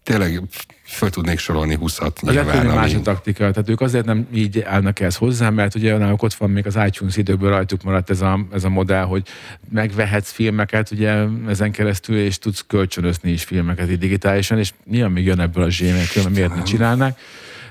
[0.04, 0.42] tényleg
[0.84, 2.68] föl tudnék sorolni 20-at Az nyilván.
[2.68, 6.24] Az más a taktika, tehát ők azért nem így állnak ehhez hozzá, mert ugye náluk
[6.24, 9.28] ott van még az iTunes időből rajtuk maradt ez a, ez a modell, hogy
[9.70, 15.26] megvehetsz filmeket ugye ezen keresztül, és tudsz kölcsönözni is filmeket így digitálisan, és nyilván még
[15.26, 17.20] jön ebből a zsémek, mert miért ne csinálnák.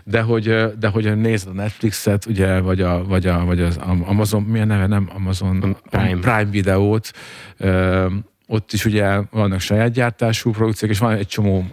[0.05, 4.43] De hogy, de hogy nézd a Netflixet, ugye, vagy, a, vagy, a, vagy az Amazon,
[4.43, 7.11] milyen neve, nem Amazon Prime, Prime videót,
[8.53, 11.67] ott is ugye vannak saját gyártású produkciók, és van egy csomó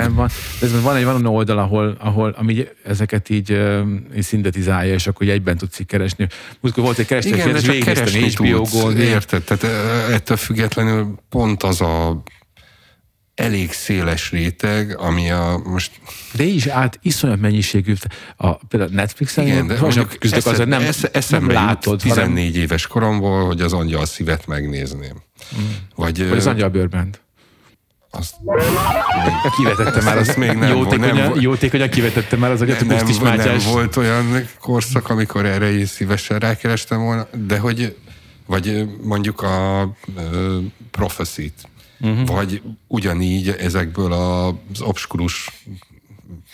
[0.00, 0.28] film, van.
[0.60, 3.50] De ez van egy van oldal, ahol, ahol ami ezeket így,
[4.16, 6.26] így szintetizálja, és akkor egyben tudsz így keresni.
[6.60, 7.06] Múltkor volt egy
[7.52, 9.42] de csak keresni tudsz, érted?
[9.42, 9.64] Tehát
[10.12, 12.22] ettől függetlenül pont az a
[13.42, 15.90] elég széles réteg, ami a most...
[16.32, 17.94] De is át iszonyat mennyiségű,
[18.36, 22.00] a, például Netflixen Igen, de most küzdök azért nem, eszembe nem látod.
[22.00, 22.62] 14 hanem...
[22.62, 25.22] éves koromból, hogy az angyal szívet megnézném.
[25.56, 25.64] Mm.
[25.94, 27.20] Vagy, Vagy az angyal bőrbent.
[28.10, 28.34] Azt
[29.56, 33.58] kivetette már, az még nem jótékonyan, nem, jótékonyan kivetette már az agyat, nem, nem, nem
[33.72, 37.96] volt olyan korszak, amikor erre is szívesen rákerestem volna, de hogy,
[38.46, 40.24] vagy mondjuk a uh,
[40.90, 41.68] Prophecy-t,
[42.02, 42.26] uh-huh.
[42.26, 45.64] vagy ugyanígy ezekből az obskurus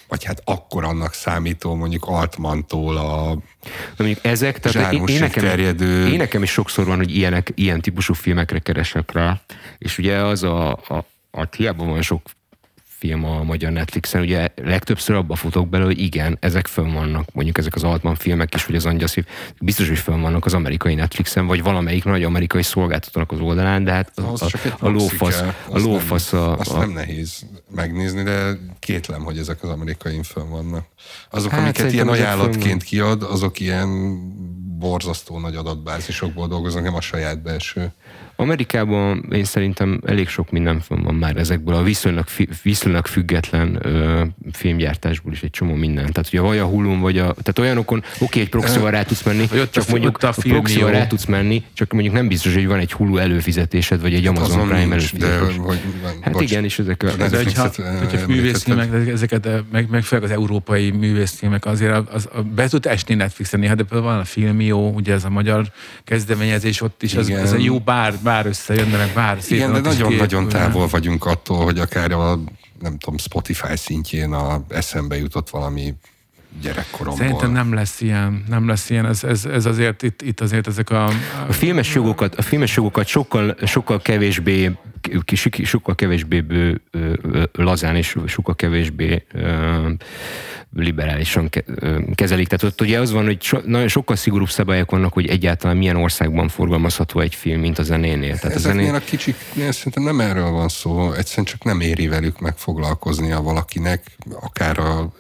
[0.09, 3.35] vagy hát akkor annak számító mondjuk Altmantól a
[3.65, 6.09] Na mondjuk ezek, tehát én, én, nekem, terjedő...
[6.09, 9.41] én nekem is sokszor van, hogy ilyenek, ilyen típusú filmekre keresek rá,
[9.79, 12.23] és ugye az a, a, a hiába van sok
[12.99, 17.59] film a magyar Netflixen, ugye legtöbbször abba futok bele, hogy igen, ezek fönn vannak, mondjuk
[17.59, 19.27] ezek az Altman filmek is, vagy az Angyaszív,
[19.61, 23.93] biztos, hogy fönn vannak az amerikai Netflixen, vagy valamelyik nagy amerikai szolgáltatónak az oldalán, de
[23.93, 29.23] hát a, a, a lófasz, a lófasz nem, a, Azt nem nehéz megnézni, de kétlem,
[29.23, 30.87] hogy ezek az amerikai fönn vannak.
[31.31, 34.19] Azok, hát amiket ilyen ajánlatként kiad, azok ilyen
[34.79, 37.93] borzasztó nagy adatbázisokból dolgoznak, nem a saját belső
[38.41, 42.25] Amerikában én szerintem elég sok minden van már ezekből a viszonylag,
[42.63, 44.23] viszonylag független ö,
[44.53, 46.13] filmgyártásból is egy csomó minden.
[46.13, 49.49] Tehát ugye vagy a Hulun, vagy a, tehát olyanokon, oké, egy proxyval rá tudsz menni,
[49.53, 52.79] ott csak mondjuk a, a proxyval rá tudsz menni, csak mondjuk nem biztos, hogy van
[52.79, 55.57] egy Hulu előfizetésed, vagy egy hát Amazon Azon Prime előfizetés.
[55.57, 55.81] De, hogy,
[56.21, 57.17] hát bocs, igen, és ezek a...
[57.17, 62.43] De hogyha, hogyha művészfilmek, ezeket, meg, meg főleg az európai művészfilmek azért az, az, az,
[62.55, 65.67] be tud esni Netflixen néha, de van a Filmió, ugye ez a magyar
[66.05, 70.87] kezdeményezés, ott is az, az egy jó bár, bár összejönnek, bár Igen, de nagyon-nagyon távol
[70.87, 72.39] vagyunk attól, hogy akár a
[72.81, 75.95] nem tudom, Spotify szintjén a eszembe jutott valami
[76.63, 77.25] gyerekkoromból.
[77.25, 80.91] Szerintem nem lesz ilyen, nem lesz ilyen, ez, ez, ez azért itt, itt azért ezek
[80.91, 81.07] a...
[81.49, 84.71] A filmes jogokat, a filmes jogokat sokkal, sokkal kevésbé
[85.65, 86.45] sokkal kevésbé
[87.53, 89.25] lazán és sokkal kevésbé
[90.77, 91.51] liberálisan
[92.15, 92.49] kezelik.
[92.49, 95.97] Tehát ott ugye az van, hogy so, nagyon sokkal szigorúbb szabályok vannak, hogy egyáltalán milyen
[95.97, 98.39] országban forgalmazható egy film, mint a zenénél.
[98.39, 98.97] Tehát Ezeknél a, zené...
[98.97, 104.03] a kicsik, szerintem nem erről van szó, egyszerűen csak nem éri velük megfoglalkoznia valakinek,
[104.41, 105.13] akár a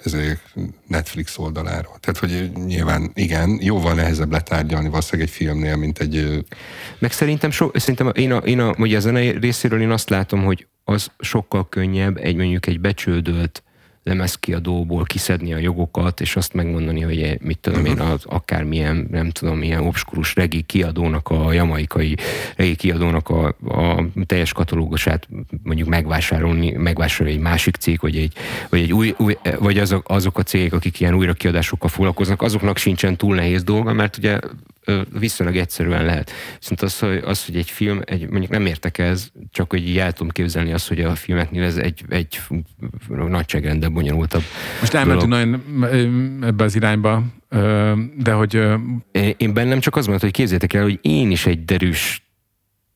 [0.86, 1.96] Netflix oldaláról.
[2.00, 6.44] Tehát, hogy nyilván igen, jóval nehezebb letárgyalni valószínűleg egy filmnél, mint egy...
[6.98, 10.44] Meg szerintem, so, szerintem én a, én a, ugye a zenei részéről én azt látom,
[10.44, 13.62] hogy az sokkal könnyebb egy mondjuk egy becsődölt
[14.08, 19.58] lemezkiadóból kiszedni a jogokat, és azt megmondani, hogy mit tudom én, az akármilyen, nem tudom,
[19.58, 22.16] milyen obskurus regi kiadónak, a jamaikai
[22.56, 25.28] regi kiadónak a, a teljes katalógusát
[25.62, 28.32] mondjuk megvásárolni, megvásárolni egy másik cég, vagy, egy,
[28.68, 33.16] vagy, egy új, új, vagy azok, azok a cégek, akik ilyen újrakiadásokkal foglalkoznak, azoknak sincsen
[33.16, 34.38] túl nehéz dolga, mert ugye
[35.18, 36.30] viszonylag egyszerűen lehet.
[36.58, 39.98] Viszont az, hogy, az, hogy egy film, egy, mondjuk nem értek ez, csak hogy így
[39.98, 42.40] el tudom képzelni azt, hogy a filmeknél ez egy, egy
[43.08, 44.42] nagyságrendben bonyolultabb.
[44.80, 45.62] Most elmentünk nagyon
[46.42, 47.22] ebbe az irányba,
[48.16, 48.62] de hogy...
[49.36, 52.22] Én bennem csak az mondtam, hogy képzeljétek el, hogy én is egy derűs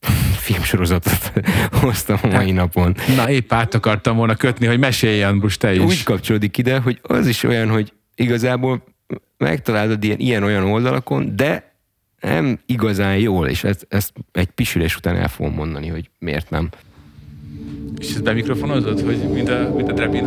[0.46, 1.32] filmsorozatot
[1.72, 2.96] hoztam a mai napon.
[3.16, 5.80] Na, épp át akartam volna kötni, hogy meséljen most te is.
[5.80, 8.84] Úgy kapcsolódik ide, hogy az is olyan, hogy igazából
[9.38, 11.71] megtalálod ilyen, ilyen-olyan oldalakon, de
[12.22, 16.68] nem igazán jól, és ezt, ezt egy pisülés után el fogom mondani, hogy miért nem.
[17.98, 20.24] És ezt bemikrofonozod, hogy mint a, mint a Drebin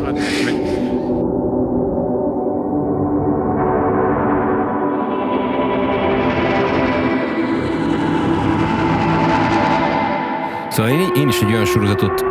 [10.69, 12.23] Szóval én, én is egy olyan sorozatot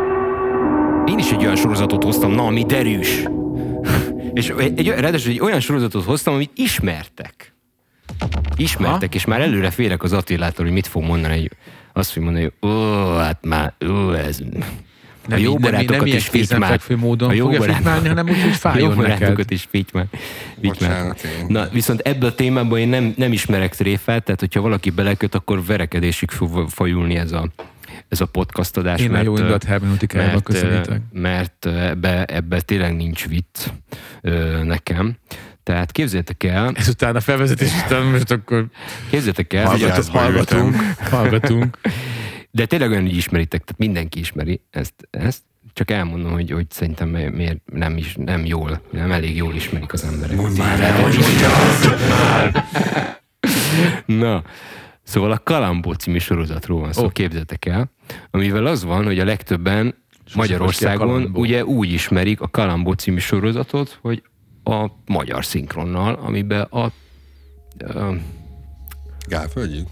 [1.05, 3.23] én is egy olyan sorozatot hoztam, na, ami derűs.
[4.33, 7.54] és egy, egy, ráadásul egy olyan sorozatot hoztam, amit ismertek
[8.55, 9.15] ismertek, ha?
[9.15, 11.51] és már előre félek az Attilától, hogy mit fog mondani, hogy
[11.93, 14.41] azt fog mondani, hogy ó, hát már, ó, ez...
[15.27, 16.79] Nem, a jó nem, barátokat nem is fitymál.
[16.97, 20.07] módon a jó fogja fitymálni, hanem úgy, hogy fájjon jó barátokat is fitymál.
[21.47, 25.65] Na, viszont ebből a témában én nem, nem ismerek tréfát, tehát hogyha valaki beleköt, akkor
[25.65, 27.49] verekedésig fog fajulni ez a,
[28.09, 28.99] ez a podcast adás.
[28.99, 31.01] Én mert, a jó indulat hermeneutikájába köszönítek.
[31.11, 33.67] Mert ebbe, ebbe tényleg nincs vicc
[34.63, 35.17] nekem.
[35.65, 36.71] Tehát képzeljétek el...
[36.75, 38.65] Ezután a felvezetés után most akkor...
[39.09, 40.75] Képzeljétek el, hogy hallgatunk,
[41.09, 41.77] hallgatunk.
[42.51, 45.41] De tényleg olyan, hogy ismeritek, tehát mindenki ismeri ezt, ezt.
[45.73, 50.03] Csak elmondom, hogy, hogy szerintem miért nem, is, nem jól, nem elég jól ismerik az
[50.03, 50.35] emberek.
[50.35, 51.17] Mondd már el, hogy
[54.23, 54.43] Na,
[55.03, 57.11] szóval a Kalambó című sorozatról van szó, oh.
[57.11, 57.91] képzeljétek el,
[58.31, 59.95] amivel az van, hogy a legtöbben
[60.35, 64.23] Magyarországon ugye úgy ismerik a Kalambó című sorozatot, hogy
[64.65, 66.79] a magyar szinkronnal, amiben a...
[66.79, 66.91] a
[69.27, 69.83] Gálföldi?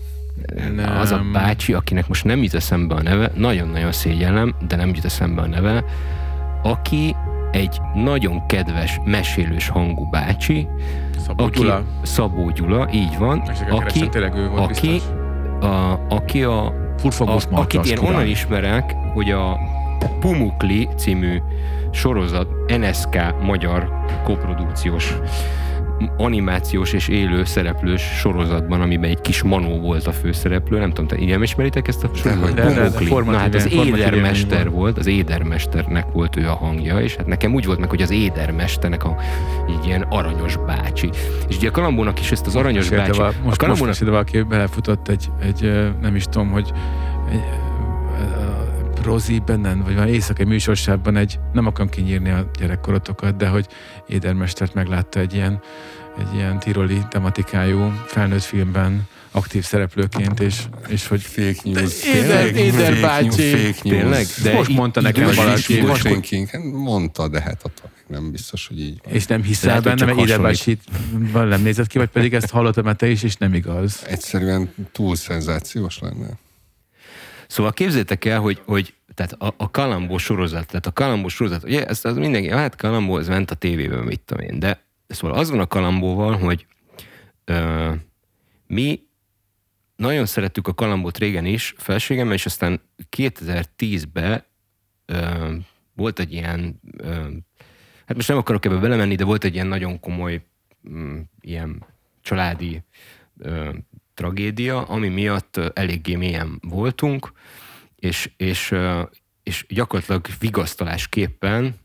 [1.00, 5.06] Az a bácsi, akinek most nem jut eszembe a neve, nagyon-nagyon szégyellem, de nem jut
[5.06, 5.86] eszembe a neve,
[6.64, 7.16] aki
[7.52, 10.68] egy nagyon kedves, mesélős hangú bácsi,
[11.26, 11.84] Szabó aki, Gyula.
[12.04, 15.02] Szabó Gyula, így van, aki, ő volt aki,
[15.62, 16.66] a, aki a,
[17.20, 19.58] a, akit én onnan ismerek, hogy a
[20.20, 21.42] Pumukli című
[21.94, 23.90] sorozat NSK magyar
[24.24, 25.16] koprodukciós
[26.18, 30.80] animációs és élő szereplős sorozatban, amiben egy kis Manó volt a főszereplő.
[30.80, 33.26] Nem tudom, te ilyen ismeritek ezt a sorozatot?
[33.26, 37.66] Na hát az Édermester volt, az Édermesternek volt ő a hangja, és hát nekem úgy
[37.66, 39.16] volt meg, hogy az Édermesternek a
[39.68, 41.10] egy ilyen aranyos bácsi.
[41.48, 43.18] És ugye a Kalambónak is ezt az aranyos most bácsi...
[43.18, 44.00] Val, most, a Kalambónak...
[44.00, 46.72] most valaki belefutott egy, egy, nem is tudom, hogy
[47.32, 47.44] egy,
[49.04, 53.68] Rozi Bennen, vagy van éjszakai műsorsában egy, nem akarom kinyírni a gyerekkorotokat, de hogy
[54.08, 55.62] Édermestert meglátta egy ilyen,
[56.20, 62.04] egy ilyen tiroli tematikájú felnőtt filmben aktív szereplőként, és, és hogy fake news.
[62.04, 63.50] Éder, Éder bácsi.
[63.50, 63.80] Fake news.
[63.80, 64.26] Tényleg?
[64.44, 65.82] De most mondta nekem valaki.
[65.82, 66.24] Most
[66.72, 69.14] mondta, de hát attól nem biztos, hogy így van.
[69.14, 70.78] És nem hiszel benne, mert Éder bácsi
[71.32, 74.04] nem nézett ki, vagy pedig ezt hallottam te is, és nem igaz.
[74.08, 76.28] Egyszerűen túl szenzációs lenne.
[77.48, 81.86] Szóval képzétek el, hogy, hogy tehát a, a Kalambó sorozat, tehát a Kalambó sorozat, ugye
[81.86, 85.50] ezt az mindenki, hát Kalambó, ez ment a tévében, mit tudom én, de szóval az
[85.50, 86.66] van a Kalambóval, hogy
[87.46, 87.92] ö,
[88.68, 89.08] mi
[89.96, 92.82] nagyon szerettük a Kalambót régen is, felségemmel, és aztán
[93.18, 94.44] 2010-ben
[95.06, 95.54] ö,
[95.96, 97.12] volt egy ilyen, ö,
[98.06, 100.46] hát most nem akarok ebbe belemenni, de volt egy ilyen nagyon komoly
[100.82, 101.86] m, ilyen
[102.22, 102.84] családi
[104.14, 107.32] tragédia, ami miatt eléggé mélyen voltunk,
[107.96, 108.76] és, és,
[109.44, 111.76] és gyakorlatilag vigasztalásképpen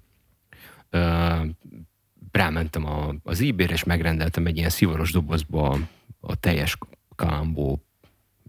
[2.33, 5.79] rámentem a, az ebay és megrendeltem egy ilyen szivaros dobozba
[6.21, 6.79] a teljes
[7.17, 7.85] Kalambó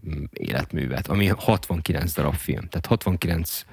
[0.06, 2.68] mm, életművet, ami 69 darab film.
[2.68, 3.64] Tehát 69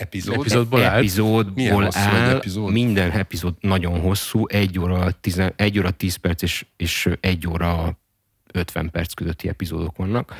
[0.00, 0.34] epizód?
[0.34, 2.36] Epizódból, epizódból áll.
[2.36, 2.72] Epizód?
[2.72, 7.98] Minden epizód nagyon hosszú, 1 óra 10, 1 óra 10 perc és, és 1 óra
[8.52, 10.34] 50 perc közötti epizódok vannak.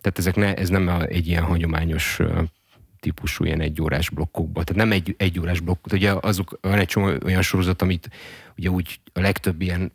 [0.00, 2.18] Tehát ezek ne, ez nem egy ilyen hagyományos
[3.00, 4.64] típusú ilyen egyórás blokkokban.
[4.64, 5.92] Tehát nem egy egyórás blokk.
[5.92, 8.10] Ugye azok, van egy csomó olyan sorozat, amit
[8.56, 9.92] ugye úgy a legtöbb ilyen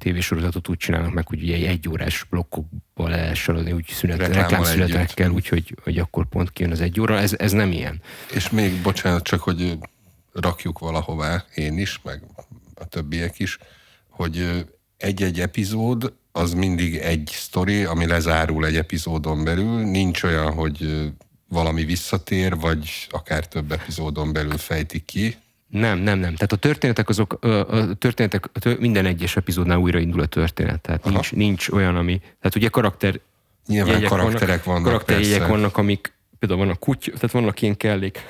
[0.00, 5.74] tévésorozatot úgy csinálnak meg, hogy ugye egy egyórás blokkokba lehessen adni, úgy szünet, reklámszünetekkel, úgyhogy
[5.82, 7.18] hogy akkor pont kijön az egy óra.
[7.18, 8.00] Ez, ez nem ilyen.
[8.34, 9.78] És még, bocsánat, csak hogy
[10.32, 12.22] rakjuk valahová, én is, meg
[12.74, 13.58] a többiek is,
[14.08, 19.84] hogy egy-egy epizód az mindig egy sztori, ami lezárul egy epizódon belül.
[19.84, 21.10] Nincs olyan, hogy
[21.48, 25.36] valami visszatér, vagy akár több epizódon belül fejtik ki.
[25.70, 26.34] Nem, nem, nem.
[26.34, 28.48] Tehát a történetek azok, a történetek,
[28.78, 30.80] minden egyes epizódnál újraindul a történet.
[30.80, 31.12] Tehát Aha.
[31.12, 33.20] nincs, nincs olyan, ami, tehát ugye karakter
[33.66, 35.52] Nyilván karakterek vannak, karakterjegyek persze.
[35.52, 38.24] vannak, amik például van a kutya, tehát vannak ilyen kellék,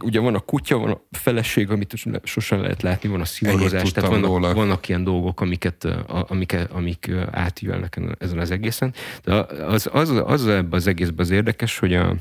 [0.00, 4.10] ugye van a kutya, van a feleség, amit sosem lehet látni, van a szivarozás, tehát
[4.10, 4.54] vannak, róla.
[4.54, 8.94] vannak ilyen dolgok, amiket, amik, amik átjönnek ezen az egészen.
[9.24, 12.14] De az, az, az ebben az egészben az érdekes, hogy a,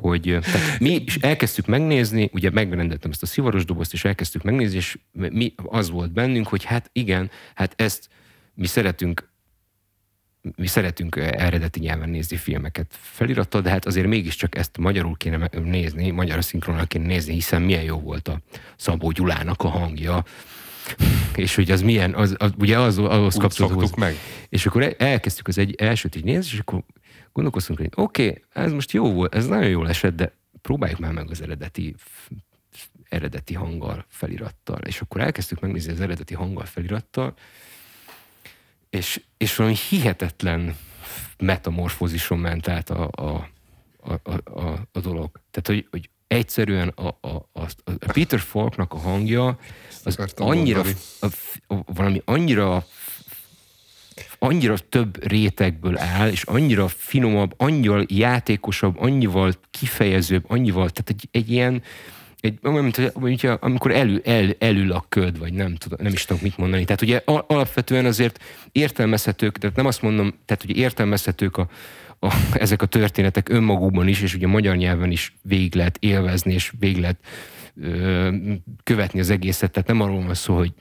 [0.00, 0.38] hogy
[0.78, 5.54] mi is elkezdtük megnézni, ugye megrendeltem ezt a szivaros dobozt, és elkezdtük megnézni, és mi
[5.56, 8.08] az volt bennünk, hogy hát igen, hát ezt
[8.54, 9.28] mi szeretünk
[10.56, 12.86] mi szeretünk eredeti nyelven nézni filmeket.
[13.00, 17.82] Felirattal, de hát azért mégiscsak ezt magyarul kéne nézni, magyar szinkronnal kéne nézni, hiszen milyen
[17.82, 18.40] jó volt a
[18.76, 20.24] Szabó Gyulának a hangja,
[21.34, 24.14] és hogy az milyen, az, az ugye az, ahhoz szoktuk meg.
[24.48, 26.82] És akkor el- elkezdtük az egy elsőt így nézni, és akkor
[27.32, 31.12] gondolkoztunk, hogy oké, okay, ez most jó volt, ez nagyon jól esett, de próbáljuk már
[31.12, 31.94] meg az eredeti
[33.10, 34.78] eredeti hanggal, felirattal.
[34.78, 37.34] És akkor elkezdtük megnézni az eredeti hanggal, felirattal,
[38.90, 40.76] és, és valami hihetetlen
[41.38, 43.48] metamorfózison ment át a, a,
[44.00, 45.40] a, a, a, a dolog.
[45.50, 49.58] Tehát, hogy, hogy egyszerűen a, a, a, a Peter Falknak a hangja
[50.04, 50.82] az annyira,
[51.20, 51.26] a,
[51.66, 52.86] a, valami annyira
[54.38, 61.50] annyira több rétegből áll, és annyira finomabb, annyira játékosabb, annyival kifejezőbb, annyival, tehát egy, egy
[61.50, 61.82] ilyen,
[62.40, 66.42] egy, mint, mint, amikor elül, el, elül a köd, vagy nem tudom, nem is tudok
[66.42, 66.84] mit mondani.
[66.84, 71.68] Tehát ugye alapvetően azért értelmezhetők, tehát nem azt mondom, tehát ugye értelmezhetők a,
[72.18, 76.72] a, ezek a történetek önmagukban is, és ugye magyar nyelven is végig lehet élvezni, és
[76.78, 77.18] végig lehet
[77.82, 78.30] ö,
[78.82, 79.70] követni az egészet.
[79.70, 80.72] Tehát nem arról van szó, hogy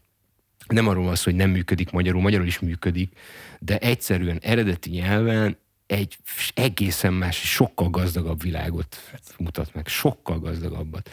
[0.73, 3.19] nem arról van szó, hogy nem működik magyarul, magyarul is működik,
[3.59, 6.17] de egyszerűen eredeti nyelven egy
[6.53, 8.97] egészen más, sokkal gazdagabb világot
[9.37, 11.09] mutat meg, sokkal gazdagabbat.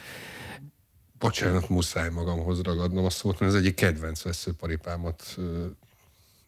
[1.19, 5.37] Bocsánat, muszáj magamhoz ragadnom a szót, mert ez egyik kedvenc veszőparipámat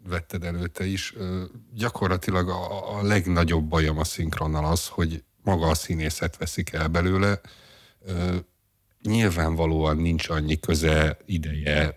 [0.09, 1.15] vetted előtte is.
[1.75, 7.41] Gyakorlatilag a, a legnagyobb bajom a szinkronnal az, hogy maga a színészet veszik el belőle.
[9.03, 11.97] Nyilvánvalóan nincs annyi köze, ideje,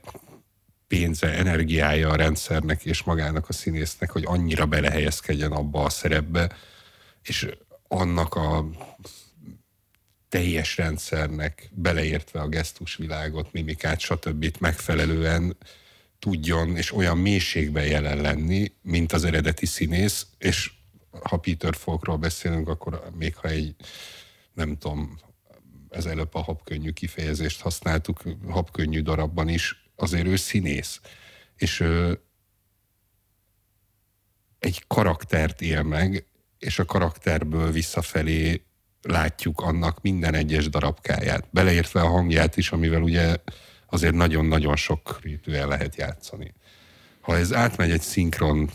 [0.92, 6.56] pénze, energiája a rendszernek és magának a színésznek, hogy annyira belehelyezkedjen abba a szerepbe,
[7.22, 7.48] és
[7.88, 8.70] annak a
[10.30, 14.56] teljes rendszernek, beleértve a gesztusvilágot, mimikát, stb.
[14.60, 15.58] megfelelően
[16.20, 20.72] tudjon és olyan mélységben jelen lenni, mint az eredeti színész, és
[21.24, 23.76] ha Peter Falkról beszélünk, akkor még ha egy,
[24.54, 25.20] nem tudom,
[25.90, 31.00] ez előbb a habkönnyű kifejezést használtuk, habkönnyű darabban is, azért ő színész.
[31.56, 32.14] És ö,
[34.60, 36.26] egy karaktert él meg,
[36.60, 38.66] és a karakterből visszafelé
[39.02, 43.36] látjuk annak minden egyes darabkáját, beleértve a hangját is, amivel ugye
[43.90, 46.54] azért nagyon-nagyon sok rétűen lehet játszani.
[47.22, 48.70] Ha ez átmegy egy szinkron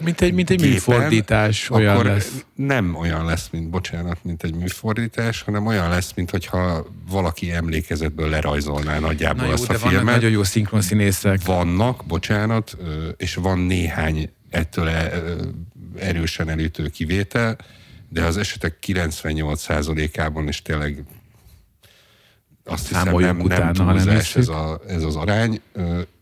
[0.00, 2.44] Mint egy, mint egy gépen, műfordítás olyan akkor lesz.
[2.54, 8.28] nem olyan lesz, mint, bocsánat, mint egy műfordítás, hanem olyan lesz, mint hogyha valaki emlékezetből
[8.28, 10.14] lerajzolná nagyjából Na jó, azt a de vannak filmet.
[10.14, 11.44] nagyon jó szinkron színészek.
[11.44, 12.76] Vannak, bocsánat,
[13.16, 15.22] és van néhány ettől e-
[15.98, 17.56] erősen elütő kivétel,
[18.08, 21.04] de az esetek 98%-ában is tényleg
[22.64, 25.60] azt hiszem nem, nem utána, túlzás ez, a, ez az arány.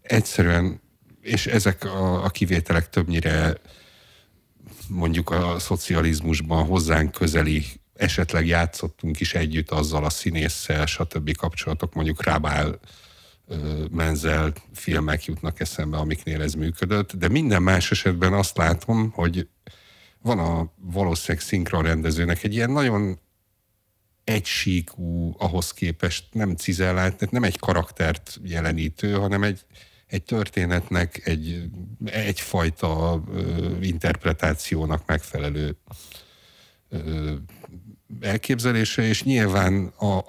[0.03, 0.81] Egyszerűen,
[1.21, 3.57] és ezek a, a kivételek többnyire
[4.89, 7.64] mondjuk a szocializmusban hozzánk közeli,
[7.95, 11.37] esetleg játszottunk is együtt azzal a színésszel, stb.
[11.37, 12.81] kapcsolatok, mondjuk Rábál
[13.91, 19.49] Menzel filmek jutnak eszembe, amiknél ez működött, de minden más esetben azt látom, hogy
[20.23, 23.19] van a valószínűleg szinkron rendezőnek egy ilyen nagyon
[24.25, 29.64] egysíkú, ahhoz képest nem cizellált, nem egy karaktert jelenítő, hanem egy,
[30.09, 31.63] egy történetnek egy,
[32.05, 35.77] egyfajta ö, interpretációnak megfelelő
[38.21, 40.25] elképzelése, és nyilván a,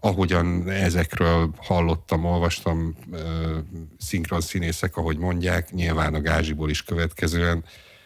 [0.00, 3.58] ahogyan ezekről hallottam, olvastam, ö,
[3.98, 7.64] szinkron színészek, ahogy mondják, nyilván a gázsiból is következően,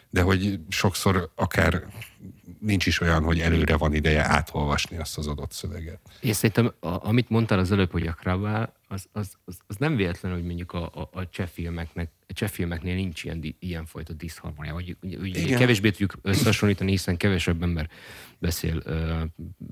[0.09, 1.83] de hogy sokszor akár
[2.59, 5.99] nincs is olyan, hogy előre van ideje átolvasni azt az adott szöveget.
[6.19, 10.33] És szerintem, amit mondtál az előbb, hogy a Krabál, az, az, az, az nem véletlen,
[10.33, 14.73] hogy mondjuk a, a, a cseh filmeknek, a cseh filmeknél nincs ilyen, ilyen fajta diszharmonia,
[14.73, 17.89] vagy ugye, kevésbé tudjuk összehasonlítani, hiszen kevesebb ember
[18.39, 19.21] beszél uh,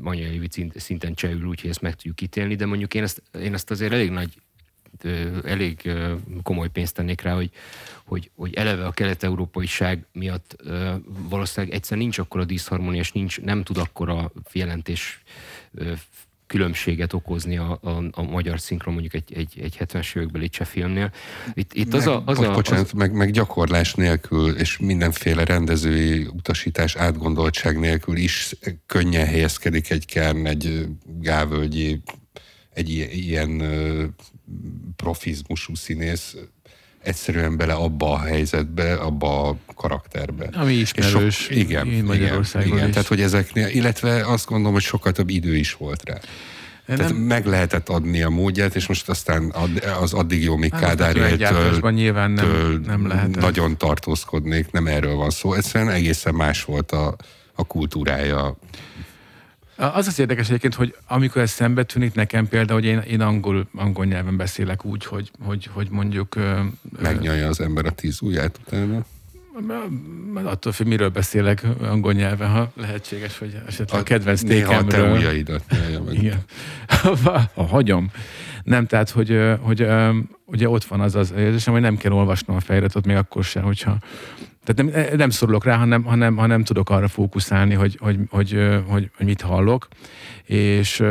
[0.04, 3.92] anyanyelvi szinten csehül, úgyhogy ezt meg tudjuk ítélni, de mondjuk én ezt, én ezt azért
[3.92, 4.42] elég nagy
[5.44, 5.92] elég
[6.44, 7.50] komoly pénzt tennék rá, hogy,
[8.06, 10.56] hogy, hogy eleve a kelet-európaiság miatt
[11.06, 15.24] valószínűleg egyszer nincs akkor a diszharmónia, és nincs, nem tud akkor a jelentés
[16.54, 21.12] különbséget okozni a, a, a magyar szinkron mondjuk egy, egy, egy 70-es évekbeli cseh filmnél.
[21.54, 22.92] Itt, itt meg, az a, az a, bocsánat, az...
[22.92, 30.46] meg, meg gyakorlás nélkül, és mindenféle rendezői utasítás, átgondoltság nélkül is könnyen helyezkedik egy Kern,
[30.46, 30.88] egy
[31.20, 32.02] Gávölgyi,
[32.74, 33.64] egy ilyen
[34.96, 36.36] profizmusú színész
[37.04, 40.50] egyszerűen bele abba a helyzetbe, abba a karakterbe.
[40.54, 41.36] Ami ismerős.
[41.36, 42.92] sok, igen, igen, igen, igen.
[42.92, 46.18] Tehát, hogy ezeknél, illetve azt gondolom, hogy sokkal több idő is volt rá.
[46.86, 49.54] Nem, Tehát meg lehetett adni a módját, és most aztán
[50.02, 51.16] az addig jó, még hát, Kádár
[51.94, 53.42] nyilván nem, nem lehetett.
[53.42, 55.54] nagyon tartózkodnék, nem erről van szó.
[55.54, 57.16] Egyszerűen egészen más volt a,
[57.54, 58.58] a kultúrája
[59.76, 63.68] az az érdekes egyébként, hogy amikor ez szembe tűnik nekem például, hogy én, én angol,
[63.76, 66.36] angol nyelven beszélek úgy, hogy, hogy, hogy mondjuk...
[67.02, 69.06] Megnyalja az ember a tíz ujját utána.
[70.34, 74.82] Attól függ, miről beszélek angol nyelven, ha lehetséges, hogy esetleg a, kedvenc tékemről.
[74.82, 76.14] Néha a te ujjaidat meg.
[76.14, 76.44] Igen.
[77.56, 78.12] ha hagyom.
[78.64, 79.88] Nem, tehát, hogy, hogy
[80.46, 83.64] ugye ott van az az érzésem, hogy nem kell olvasnom a fejretot még akkor sem,
[83.64, 83.98] hogyha
[84.64, 88.52] tehát nem, nem szorulok rá, hanem, hanem, hanem tudok arra fókuszálni, hogy, hogy, hogy,
[88.88, 89.88] hogy, hogy mit hallok,
[90.46, 91.04] és,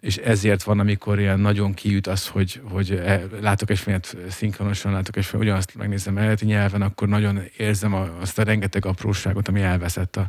[0.00, 4.92] és ezért van, amikor ilyen nagyon kiüt az, hogy, hogy e, látok egy filmet szinkronosan,
[4.92, 9.60] látok egy filmet, ugyanazt megnézem eredeti nyelven, akkor nagyon érzem azt a rengeteg apróságot, ami
[9.60, 10.26] elveszett a,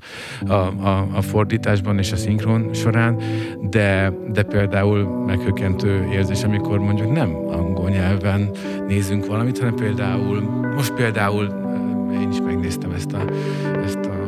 [0.48, 3.22] a, a, a fordításban és a szinkron során,
[3.62, 8.52] de, de például meghökkentő érzés, amikor mondjuk nem angol nyelven
[8.88, 10.42] nézünk valamit, hanem például,
[10.76, 11.67] most például
[12.14, 13.26] én is megnéztem ezt a,
[13.86, 14.28] ezt a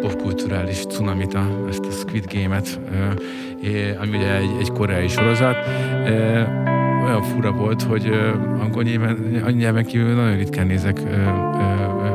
[0.00, 1.36] popkulturális cunamit,
[1.68, 2.80] ezt a Squid Game-et,
[4.00, 5.56] ami ugye egy, egy koreai sorozat.
[7.04, 8.10] Olyan fura volt, hogy
[8.60, 9.16] angol nyelven,
[9.56, 11.00] nyelven kívül nagyon ritkán nézek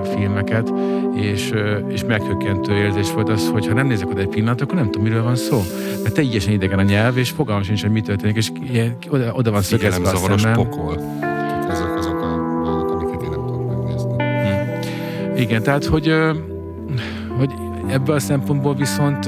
[0.04, 0.74] filmeket,
[1.16, 1.54] és,
[1.90, 5.04] és meghökkentő érzés volt az, hogy ha nem nézek oda egy pillanat, akkor nem tudom,
[5.04, 5.62] miről van szó.
[6.04, 8.52] Mert teljesen idegen a nyelv, és fogalmam sincs, hogy mi történik, és
[9.10, 10.54] oda, oda van szögezve a szemem.
[10.54, 10.98] pokol.
[15.38, 16.14] Igen, tehát hogy,
[17.38, 17.52] hogy
[17.90, 19.26] ebből a szempontból viszont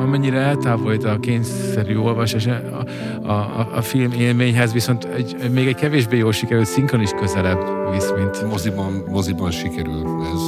[0.00, 2.84] amennyire eltávolít a kényszerű olvasás a,
[3.30, 8.12] a, a film élményhez, viszont egy, még egy kevésbé jól sikerült szinkron is közelebb visz,
[8.16, 8.48] mint...
[8.50, 10.40] Moziban, moziban sikerül ez.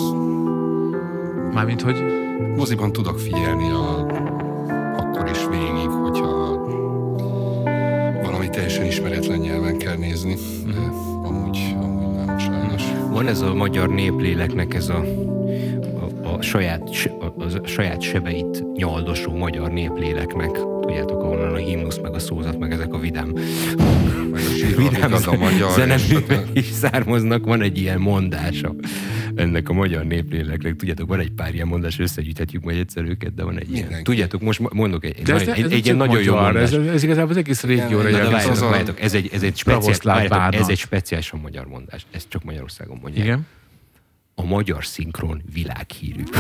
[1.53, 1.97] Mármint, hogy...
[2.57, 4.07] Moziban tudok figyelni a,
[4.97, 6.63] akkor is végig, hogyha
[8.23, 10.37] valami teljesen ismeretlen nyelven kell nézni.
[10.67, 11.14] De
[13.15, 15.05] Van ez a magyar népléleknek ez a,
[16.23, 16.83] a, a, saját,
[17.21, 20.51] a, a saját sebeit nyaldosó magyar népléleknek.
[20.81, 23.33] Tudjátok, ahonnan a himnusz, meg a szózat, meg ezek a vidám,
[24.77, 27.45] vidám a magyar zeneművek is származnak.
[27.45, 28.75] Van egy ilyen mondása
[29.35, 30.77] ennek a magyar népléleknek.
[30.77, 33.91] Tudjátok, van egy pár ilyen mondás, összegyűjthetjük majd egyszer őket, de van egy Mindenki.
[33.91, 34.05] ilyen.
[34.05, 36.73] Tudjátok, most mondok egy, ez, egy, egy, egy ilyen nagyon jó mondás.
[36.73, 38.09] Ez, ez igazából az egész régióra.
[38.09, 42.07] Ez egy, ez egy, speciál, ez egy speciálisan magyar mondás.
[42.11, 43.25] Ezt csak Magyarországon mondják.
[43.25, 43.47] Igen.
[44.35, 46.23] A magyar szinkron világhírű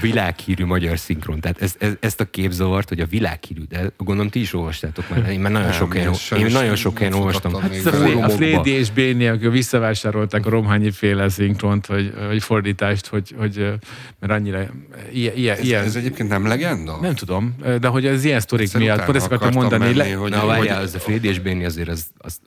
[0.00, 1.40] világhírű magyar szinkron.
[1.40, 5.30] Tehát ez, ez, ezt a képzavart, hogy a világhírű, de gondolom ti is olvastátok már.
[5.30, 7.54] Én már nagyon sok helyen, én nagyon sok helyen olvastam.
[7.54, 13.06] Hát a, a Frédi és Béni, akik visszavásárolták a Romhányi féle szinkront, vagy, vagy fordítást,
[13.06, 13.72] hogy, hogy
[14.18, 14.66] mert annyira
[15.12, 15.84] ilyen, ilyen, ez, ilyen.
[15.84, 16.98] ez egyébként nem legenda?
[17.00, 19.84] Nem tudom, de hogy ez ilyen sztorik miatt, pont ezt akartam mondani.
[19.84, 20.12] Menni, le...
[20.12, 22.40] hogy, Na, várjál, az a Frédi és Béni azért az, az,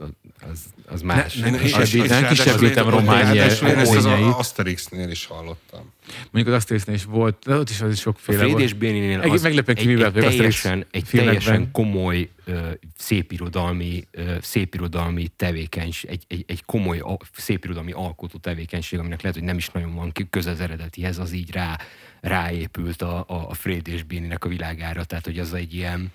[0.51, 1.35] az, az más.
[1.35, 1.57] Ne, ne,
[2.19, 4.05] ne, kisebbítem Romhányi Ezt az
[4.37, 5.91] Asterixnél is hallottam.
[6.31, 9.19] Mondjuk az Asterixnél is volt, de ott is az is sokféle a Fréd és Béninél
[9.19, 12.29] az meglepően egy, egy, teljesen, egy teljesen komoly
[12.97, 14.07] szépirodalmi,
[14.41, 17.01] szépirodalmi tevékenység, egy, egy, egy komoly
[17.35, 21.51] szépirodalmi alkotó tevékenység, aminek lehet, hogy nem is nagyon van köze az eredetihez, az így
[21.51, 21.79] rá,
[22.21, 26.11] ráépült a, a, a Fréd és Béninek a világára, tehát hogy az egy ilyen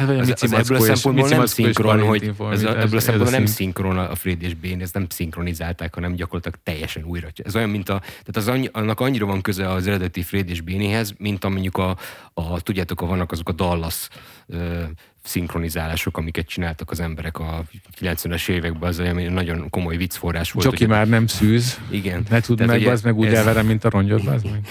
[0.00, 3.46] Hát, az, az ebből a szempontból nem szinkron, hogy ez a, ebből a szempontból nem
[3.46, 7.28] szinkron a Fréd és Bén, ezt nem szinkronizálták, hanem gyakorlatilag teljesen újra.
[7.44, 10.60] Ez olyan, mint a, tehát az annyi, annak annyira van köze az eredeti Fréd és
[10.60, 11.96] Bénéhez, mint mondjuk a,
[12.34, 14.08] a, tudjátok, a vannak azok a Dallas
[15.22, 17.64] szinkronizálások, amiket csináltak az emberek a
[18.00, 20.66] 90-es években, az olyan nagyon komoly viccforrás volt.
[20.66, 21.80] Csoki már nem szűz.
[21.90, 22.24] Igen.
[22.28, 23.32] Ne tud meg, az meg úgy ez...
[23.32, 24.66] elverem, mint a rongyot, az meg.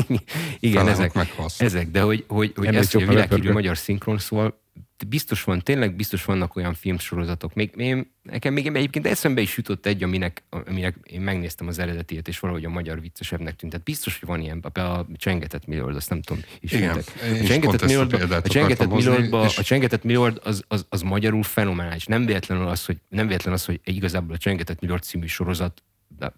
[0.60, 1.12] Igen, ezek,
[1.58, 4.60] ezek, de hogy, hogy, hogy ez a világhírű magyar szinkron, szóval
[5.04, 7.54] biztos van, tényleg biztos vannak olyan filmsorozatok.
[7.54, 12.28] Még, én, nekem még egyébként eszembe is jutott egy, aminek, aminek én megnéztem az eredetiét,
[12.28, 13.72] és valahogy a magyar viccesebbnek tűnt.
[13.72, 17.04] Tehát biztos, hogy van ilyen, a Csengetett Millord, azt nem tudom, ismertek.
[17.42, 22.06] A Csengetett Millordba, a Csengetett Millordba, a Csengetett Millord az, az, az, magyarul fenomenális.
[22.06, 25.82] Nem véletlenül az, hogy, nem véletlen az, hogy igazából a Csengetett Millord című sorozat
[26.18, 26.32] de,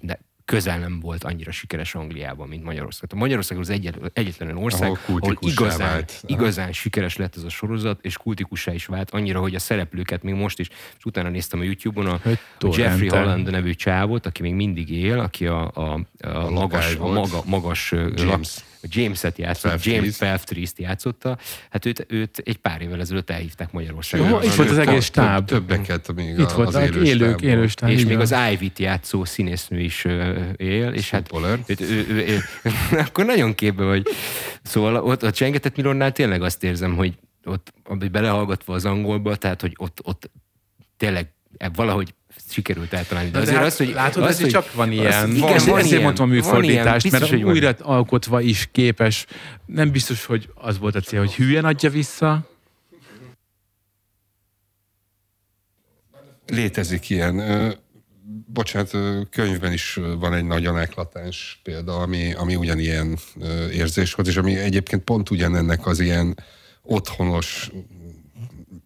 [0.00, 3.10] de közel nem volt annyira sikeres Angliában, mint Magyarország.
[3.12, 6.22] A Magyarország az egyetlen, egyetlen ország, ahol, ahol igazán, vált.
[6.26, 10.34] igazán sikeres lett ez a sorozat, és kultikussá is vált, annyira, hogy a szereplőket még
[10.34, 10.68] most is,
[10.98, 12.20] és utána néztem a YouTube-on a,
[12.58, 16.94] a Jeffrey Holland nevű csávot, aki még mindig él, aki a, a, a, a magas,
[16.94, 18.64] a maga, magas James.
[18.88, 21.38] James-et játszott, James Felftrees-t játszotta,
[21.70, 24.28] hát őt, őt egy pár évvel ezelőtt elhívták Magyarországra.
[24.28, 25.46] Jó, itt volt az egész stáb.
[25.46, 27.90] Többeket még itt volt az élők, élő stáb.
[27.90, 30.04] És még az Ivy-t játszó színésznő is
[30.56, 31.30] él, és hát
[31.66, 32.40] őt, ő, ő, ő,
[33.06, 34.06] akkor nagyon képbe vagy.
[34.62, 37.72] Szóval ott a Csengetett Milornál tényleg azt érzem, hogy ott,
[38.10, 40.30] belehallgatva az angolba, tehát hogy ott, ott
[40.96, 41.32] tényleg
[41.72, 42.14] valahogy
[42.52, 43.30] sikerült eltalálni.
[43.30, 43.92] De, de azért hát, az, hogy...
[43.92, 45.30] Látod, az, hogy csak van ilyen.
[45.30, 49.26] Az, igen, van, ezért mondtam a műfordítást, biztos, mert újra alkotva is képes.
[49.66, 52.50] Nem biztos, hogy az volt a cél, hogy hülyen adja vissza.
[56.46, 57.42] Létezik ilyen.
[58.46, 58.90] Bocsánat,
[59.30, 63.18] könyvben is van egy nagyon eklatáns példa, ami, ami ugyanilyen
[63.72, 66.36] érzéshoz, és ami egyébként pont ugyanennek az ilyen
[66.82, 67.70] otthonos,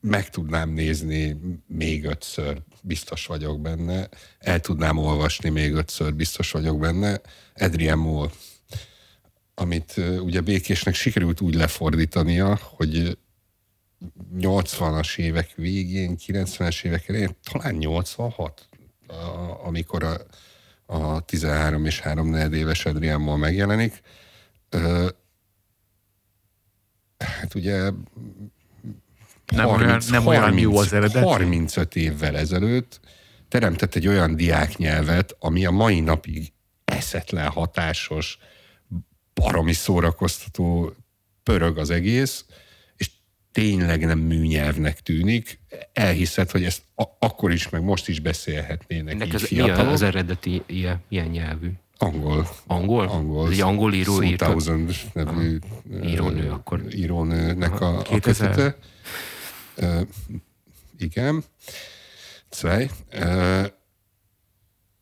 [0.00, 1.36] meg tudnám nézni
[1.66, 4.08] még ötször biztos vagyok benne,
[4.38, 7.20] el tudnám olvasni még ötször, biztos vagyok benne,
[7.54, 8.30] Adrian Moll,
[9.54, 13.18] amit ugye Békésnek sikerült úgy lefordítania, hogy
[14.36, 18.68] 80-as évek végén, 90-es évek elején, talán 86,
[19.62, 20.16] amikor a,
[20.86, 24.00] a 13 és 3 éves Adrian Moll megjelenik.
[27.18, 27.90] Hát ugye
[29.54, 31.22] nem, 30, olyan, nem 30, olyan jó az eredet.
[31.22, 33.00] 35 évvel ezelőtt
[33.48, 36.52] teremtett egy olyan diáknyelvet, ami a mai napig
[36.84, 38.38] eszetlen, hatásos,
[39.34, 40.92] baromi szórakoztató,
[41.42, 42.44] pörög az egész,
[42.96, 43.10] és
[43.52, 45.60] tényleg nem műnyelvnek tűnik.
[45.92, 49.92] Elhiszed, hogy ezt a- akkor is, meg most is beszélhetnének Ennek így az, fiatalok.
[49.92, 51.70] Az eredeti ilyen, ilyen nyelvű?
[51.98, 52.48] Angol.
[52.66, 53.06] Angol?
[53.06, 53.50] Angol.
[53.50, 54.56] egy angol író írta?
[55.12, 55.58] nevű
[56.04, 56.82] írónő akkor.
[56.94, 58.76] írónőnek a, a kötete
[60.98, 61.44] igen.
[62.48, 62.90] Zwei.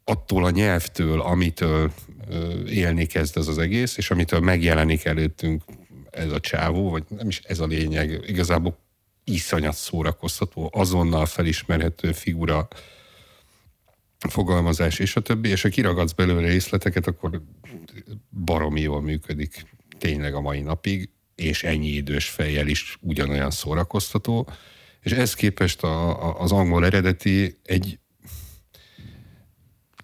[0.04, 1.92] attól a nyelvtől, amitől
[2.66, 5.62] élni kezd ez az egész, és amitől megjelenik előttünk
[6.10, 8.78] ez a csávó, vagy nem is ez a lényeg, igazából
[9.24, 12.68] iszonyat szórakoztató, azonnal felismerhető figura,
[14.28, 17.42] fogalmazás és a többi, és ha kiragadsz belőle részleteket, akkor
[18.44, 19.66] baromi jól működik
[19.98, 24.48] tényleg a mai napig és ennyi idős fejjel is ugyanolyan szórakoztató,
[25.00, 27.98] és ez képest a, a, az angol eredeti egy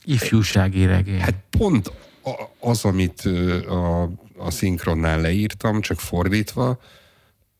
[0.04, 1.20] ifjúsági regény.
[1.20, 1.92] Hát pont
[2.58, 3.20] az, amit
[3.66, 4.02] a,
[4.36, 6.80] a szinkronnál leírtam, csak fordítva,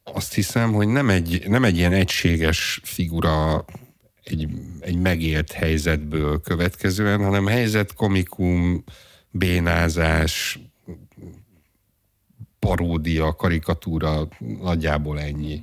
[0.02, 3.64] azt hiszem, hogy nem egy, nem egy ilyen egységes figura
[4.22, 4.48] egy,
[4.80, 8.84] egy megélt helyzetből következően, hanem helyzet, komikum,
[9.30, 10.58] bénázás,
[12.60, 14.28] paródia, karikatúra,
[14.60, 15.60] nagyjából ennyi.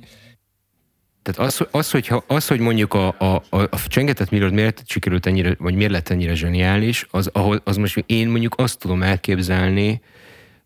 [1.22, 5.26] Tehát az, az, hogyha, az hogy mondjuk a, a, a, a Csengetett Mirror miért sikerült
[5.26, 10.00] ennyire, vagy miért lett ennyire zseniális, az, ahol, az most én mondjuk azt tudom elképzelni,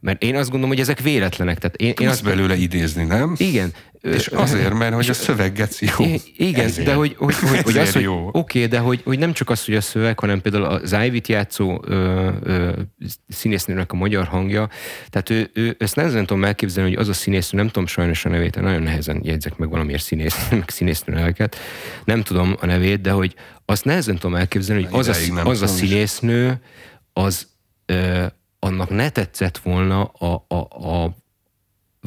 [0.02, 1.58] mert én azt gondolom, hogy ezek véletlenek.
[1.58, 3.34] Tehát én, én azt belőle idézni, nem?
[3.36, 3.72] Igen.
[4.00, 6.04] És azért, mert hogy a szöveg geci jó.
[6.36, 6.86] Igen, Ezért.
[6.86, 9.64] de hogy, hogy, hogy, hogy az, hogy oké, okay, de hogy, hogy nem csak az,
[9.64, 12.72] hogy a szöveg, hanem például az Ivy-t játszó ö, ö,
[13.28, 14.68] színésznőnek a magyar hangja,
[15.08, 18.28] tehát ő, ő ezt nehezen tudom elképzelni, hogy az a színésznő, nem tudom sajnos a
[18.28, 21.56] nevét, nagyon nehezen jegyzek meg valamiért színész, meg színésznő neveket,
[22.04, 23.34] nem tudom a nevét, de hogy
[23.64, 26.60] azt nehezen tudom elképzelni, hogy az a, az a színésznő,
[27.12, 27.46] az
[27.86, 28.24] ö,
[28.64, 30.56] annak ne tetszett volna a, a,
[30.88, 31.16] a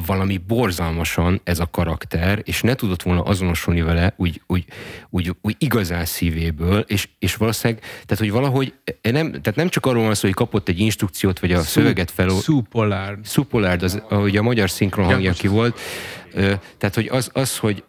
[0.05, 4.65] valami borzalmasan ez a karakter, és ne tudott volna azonosulni vele úgy, úgy,
[5.09, 10.03] úgy, úgy igazán szívéből, és, és valószínűleg, tehát hogy valahogy nem, tehát nem csak arról
[10.03, 12.29] van szó, hogy kapott egy instrukciót, vagy a Szu, szöveget fel...
[12.29, 13.25] Szupolárd.
[13.25, 15.79] Szupolárd, az, ahogy a magyar szinkron hangja ki volt.
[16.77, 17.83] Tehát, hogy az, az hogy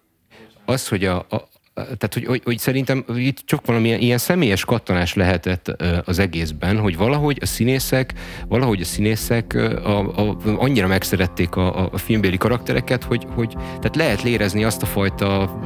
[0.65, 5.15] az, hogy a, a, tehát, hogy, hogy, hogy szerintem itt csak valami ilyen személyes kattanás
[5.15, 8.13] lehetett az egészben, hogy valahogy a színészek,
[8.49, 9.55] valahogy a színészek
[9.85, 14.87] a, a, annyira megszerették a, a filmbéli karaktereket, hogy, hogy tehát lehet lérezni azt a
[14.87, 15.61] fajta,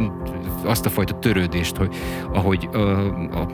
[0.64, 1.96] azt a fajta törődést, hogy
[2.32, 3.48] ahogy a, a,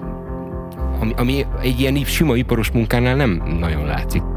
[1.00, 4.35] ami, ami egy ilyen sima iparos munkánál nem nagyon látszik.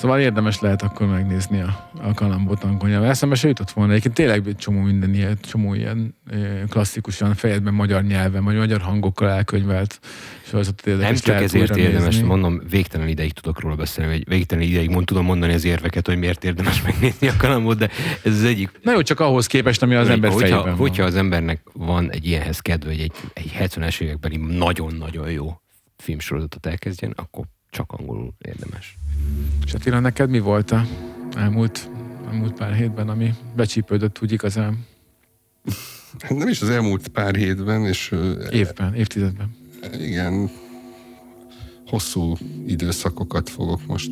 [0.00, 3.10] Szóval érdemes lehet akkor megnézni a, a kalambot angolnyelven.
[3.10, 3.90] Eszembe se jutott volna.
[3.90, 6.14] Egyébként tényleg egy csomó minden ilyen, csomó ilyen
[6.68, 10.00] klasszikusan fejedben magyar nyelven, vagy magyar hangokkal elkönyvelt
[10.42, 11.22] sorozatot érdekes.
[11.22, 12.28] Nem csak ezért érdemes, nézni.
[12.28, 16.18] mondom, végtelen ideig tudok róla beszélni, vagy végtelen ideig mond, tudom mondani az érveket, hogy
[16.18, 17.88] miért érdemes megnézni a kalambot, de
[18.24, 18.70] ez az egyik.
[18.82, 20.76] Na jó, csak ahhoz képest, ami az hogy, ember hogyha, fejében van.
[20.76, 25.60] Hogyha az embernek van egy ilyenhez kedve, hogy egy, egy 70-es évekbeli nagyon-nagyon jó
[25.96, 28.96] filmsorozatot elkezdjen, akkor csak angolul érdemes.
[29.64, 30.86] És Attila, neked mi volt a
[31.36, 31.90] elmúlt,
[32.30, 34.86] elmúlt pár hétben, ami becsípődött úgy igazán?
[36.28, 38.14] Nem is az elmúlt pár hétben, és...
[38.50, 39.56] Évben, évtizedben.
[39.98, 40.50] Igen,
[41.86, 44.10] hosszú időszakokat fogok most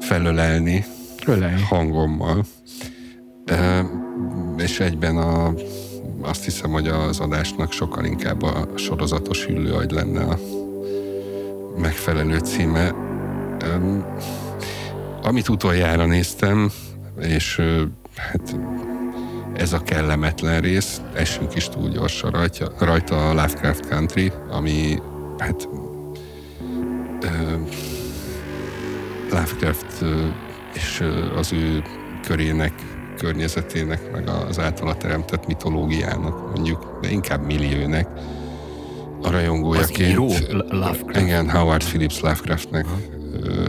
[0.00, 0.84] felölelni
[1.26, 1.62] Ölelj.
[1.62, 2.44] hangommal.
[3.44, 3.84] E,
[4.56, 5.54] és egyben a,
[6.20, 10.38] azt hiszem, hogy az adásnak sokkal inkább a sorozatos hüllőagy lenne a
[11.78, 13.07] megfelelő címe.
[15.22, 16.70] Amit utoljára néztem,
[17.20, 17.60] és
[18.16, 18.56] hát
[19.58, 24.98] ez a kellemetlen rész, esünk is túl gyorsan rajta, rajta a Lovecraft Country, ami
[25.38, 25.68] hát
[27.22, 27.30] uh,
[29.30, 30.08] Lovecraft uh,
[30.74, 31.82] és uh, az ő
[32.26, 32.72] körének,
[33.16, 38.08] környezetének, meg az általa teremtett mitológiának mondjuk, de inkább milliónek
[39.22, 40.00] a rajongójaként.
[40.00, 40.32] Az író
[40.68, 41.16] Lovecraft.
[41.16, 43.17] Igen, Howard Phillips Lovecraftnek uh,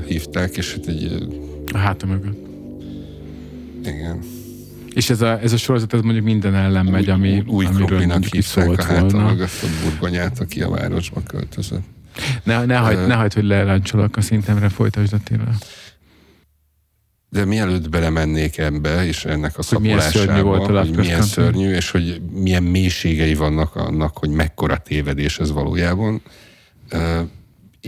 [0.08, 1.28] hívták, és hát egy...
[1.74, 2.48] A háta mögött.
[3.84, 4.20] Igen
[4.94, 8.34] és ez a, ez a sorozat ez mondjuk minden ellen megy, ami, új amiről mondjuk
[8.34, 9.24] is szólt a volna.
[9.24, 11.84] mögött a burgonyát, aki a városba költözött.
[12.44, 15.44] Ne, ne, hagyd, uh, ne hagyd, hogy lelancsolok a szintemre, folytasd Attila.
[17.30, 22.22] De mielőtt belemennék ebbe, és ennek a szapolásába, volt a hogy milyen szörnyű, és hogy
[22.34, 26.22] milyen mélységei vannak annak, hogy mekkora tévedés ez valójában,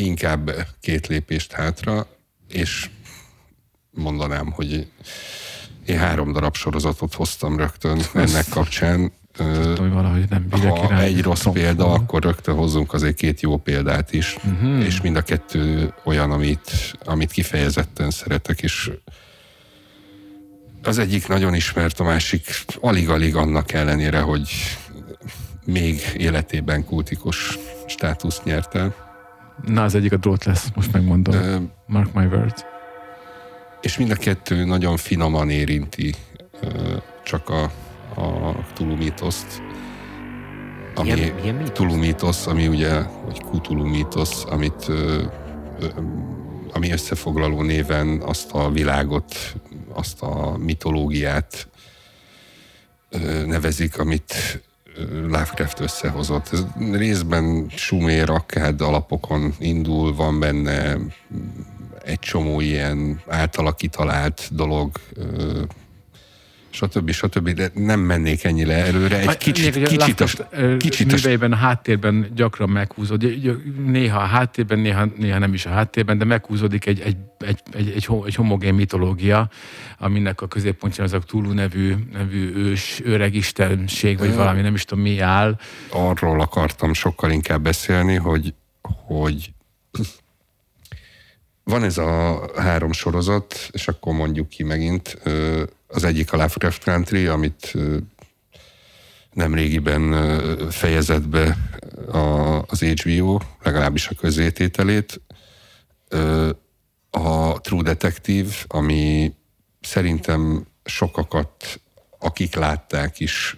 [0.06, 2.08] inkább két lépést hátra,
[2.48, 2.90] és
[3.92, 4.88] mondanám, hogy
[5.86, 9.12] én három darab sorozatot hoztam rögtön ennek kapcsán.
[9.32, 12.00] Tudom, hogy valahogy nem ha egy rossz példa, van.
[12.00, 14.86] akkor rögtön hozzunk azért két jó példát is, uh-huh.
[14.86, 18.92] és mind a kettő olyan, amit, amit kifejezetten szeretek, és
[20.84, 24.50] az egyik nagyon ismert, a másik alig-alig annak ellenére, hogy
[25.66, 29.11] még életében kultikus státuszt nyerte.
[29.66, 31.36] Na, az egyik a drót lesz, most megmondom.
[31.36, 32.66] Uh, Mark my words
[33.82, 36.16] és mind a kettő nagyon finoman érinti
[37.24, 37.64] csak a,
[38.22, 39.62] a tulumítoszt,
[40.96, 44.92] ami ilyen, ilyen tulumítosz, ami ugye, vagy kutulumítosz, amit
[46.74, 49.36] ami összefoglaló néven azt a világot,
[49.94, 51.68] azt a mitológiát
[53.46, 54.62] nevezik, amit
[55.28, 56.50] Lovecraft összehozott.
[56.52, 60.98] Ez részben sumér, akkád alapokon indul, van benne
[62.06, 64.92] egy csomó ilyen általa kitalált dolog,
[66.72, 67.12] stb.
[67.12, 67.50] stb.
[67.50, 69.20] De nem mennék ennyire előre.
[69.20, 73.50] Egy kicsit, Még, kicsit, a, kicsit műveiben a háttérben gyakran meghúzódik.
[73.86, 77.90] Néha a háttérben, néha, néha nem is a háttérben, de meghúzódik egy, egy, egy, egy,
[77.90, 79.50] egy, egy homogén mitológia,
[79.98, 84.86] aminek a középpontján az a Tulu nevű, nevű ős, öreg istenség, vagy valami, nem is
[84.86, 85.60] tudom mi áll.
[85.90, 89.52] Arról akartam sokkal inkább beszélni, hogy, hogy
[91.64, 95.18] van ez a három sorozat, és akkor mondjuk ki megint.
[95.94, 97.74] Az egyik a Lovecraft Country, amit
[99.34, 100.14] nem régiben
[100.70, 101.58] fejezett be
[102.68, 105.22] az HBO, legalábbis a közétételét.
[107.10, 109.34] A True Detective, ami
[109.82, 111.82] szerintem sokakat,
[112.20, 113.58] akik látták is,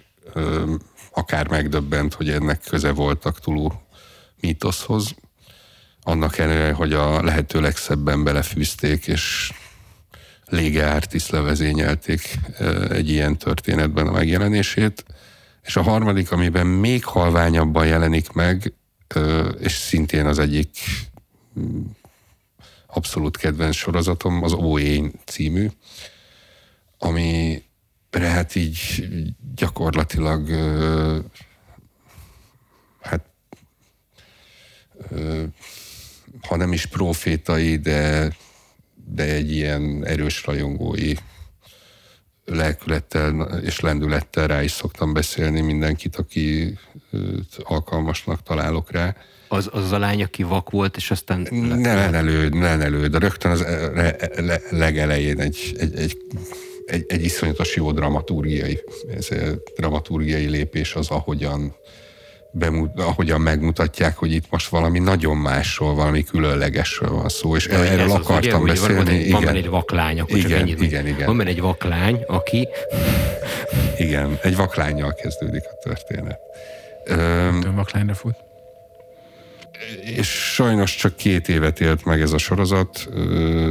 [1.10, 3.68] akár megdöbbent, hogy ennek köze voltak Tulu
[4.40, 5.14] mítoszhoz
[6.02, 9.52] annak ellenére, hogy a lehető legszebben belefűzték, és
[10.46, 12.38] lége Artis levezényelték
[12.90, 15.04] egy ilyen történetben a megjelenését.
[15.62, 18.72] És a harmadik, amiben még halványabban jelenik meg,
[19.58, 20.68] és szintén az egyik
[21.60, 21.82] mm,
[22.86, 25.68] abszolút kedvenc sorozatom, az OE című,
[26.98, 27.62] ami
[28.10, 29.08] hát így
[29.54, 30.48] gyakorlatilag
[33.00, 33.26] hát
[36.40, 38.32] ha nem is profétai, de,
[39.06, 41.12] de egy ilyen erős rajongói
[42.44, 46.78] lelkülettel és lendülettel rá is szoktam beszélni mindenkit, aki
[47.62, 49.16] alkalmasnak találok rá.
[49.48, 51.48] Az, az a lány, aki vak volt, és aztán...
[51.50, 53.60] Ne elő, ne elő, de rögtön az
[53.94, 56.16] le, le, legelején egy, egy, egy,
[56.86, 58.80] egy, egy iszonyatos jó dramaturgiai,
[59.16, 59.28] ez
[59.76, 61.74] dramaturgiai lépés az, ahogyan
[62.54, 67.74] bemut, ahogyan megmutatják, hogy itt most valami nagyon másról, valami különlegesről van szó, és De
[67.74, 68.94] erről ez az, akartam ugye, beszélni.
[68.94, 70.82] Van, van, egy, van igen, benne egy vaklány, akkor csak Igen, ennyit.
[70.82, 71.26] igen, igen.
[71.26, 72.68] Van benne egy vaklány, aki
[73.96, 76.38] igen, egy vaklányjal kezdődik a történet.
[77.04, 78.36] Öm, vaklányra fut.
[80.16, 83.70] és sajnos csak két évet élt meg ez a sorozat, ö,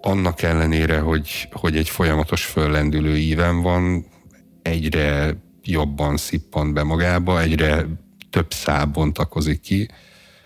[0.00, 4.06] annak ellenére, hogy, hogy egy folyamatos föllendülő íven van,
[4.62, 5.36] egyre
[5.66, 7.86] jobban szippant be magába, egyre
[8.30, 9.88] több szál bontakozik ki,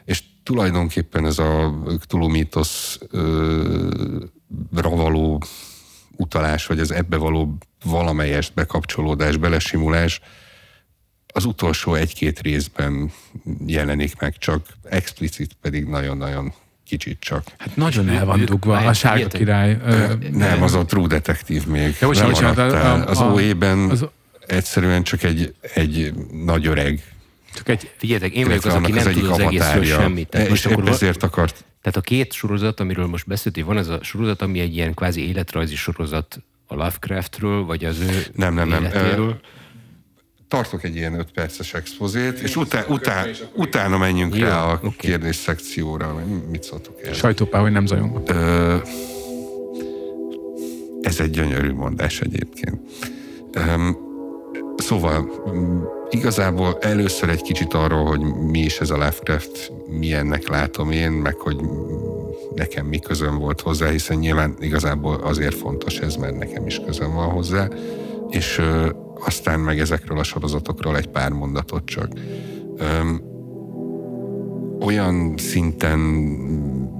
[0.04, 3.10] és tulajdonképpen ez a Cthulhu mítoszra
[4.90, 5.42] való
[6.16, 10.20] utalás, vagy az ebbe való valamelyest bekapcsolódás, belesimulás,
[11.32, 13.10] az utolsó egy-két részben
[13.66, 16.52] jelenik meg, csak explicit pedig nagyon-nagyon
[16.84, 17.42] kicsit csak.
[17.58, 19.78] Hát nagyon el van dugva a sárga király.
[19.84, 21.96] Ö, Nem, az a True Detective még.
[22.00, 24.06] Ja, bocsánat, nem bocsánat, a- a- Az OE-ben az-
[24.52, 26.12] egyszerűen csak egy, egy
[26.44, 27.02] nagy öreg.
[27.54, 30.28] Csak egy, Figyeljetek, én vagyok az, aki nem tud az egészről semmit.
[30.28, 33.88] Tehát, És most akkor ezért akart tehát a két sorozat, amiről most beszéltél, van ez
[33.88, 38.68] a sorozat, ami egy ilyen kvázi életrajzi sorozat a Lovecraftről, vagy az ő Nem, nem,
[38.68, 38.82] nem.
[38.82, 39.40] életéről.
[40.48, 44.96] tartok egy ilyen 5 perces expozét, és utá, utá, utána menjünk Jó, rá a oké.
[44.96, 47.12] kérdés szekcióra, mit szóltok el.
[47.12, 48.30] sajtópá, hogy nem zajongott.
[51.00, 52.80] Ez egy gyönyörű mondás egyébként.
[53.52, 53.96] Öm,
[54.90, 58.20] szóval m, igazából először egy kicsit arról, hogy
[58.50, 61.56] mi is ez a Lovecraft, milyennek látom én, meg hogy
[62.54, 67.14] nekem mi közöm volt hozzá, hiszen nyilván igazából azért fontos ez, mert nekem is közöm
[67.14, 67.68] van hozzá,
[68.28, 68.90] és ö,
[69.24, 72.08] aztán meg ezekről a sorozatokról egy pár mondatot csak.
[72.76, 73.22] Öm,
[74.80, 76.00] olyan szinten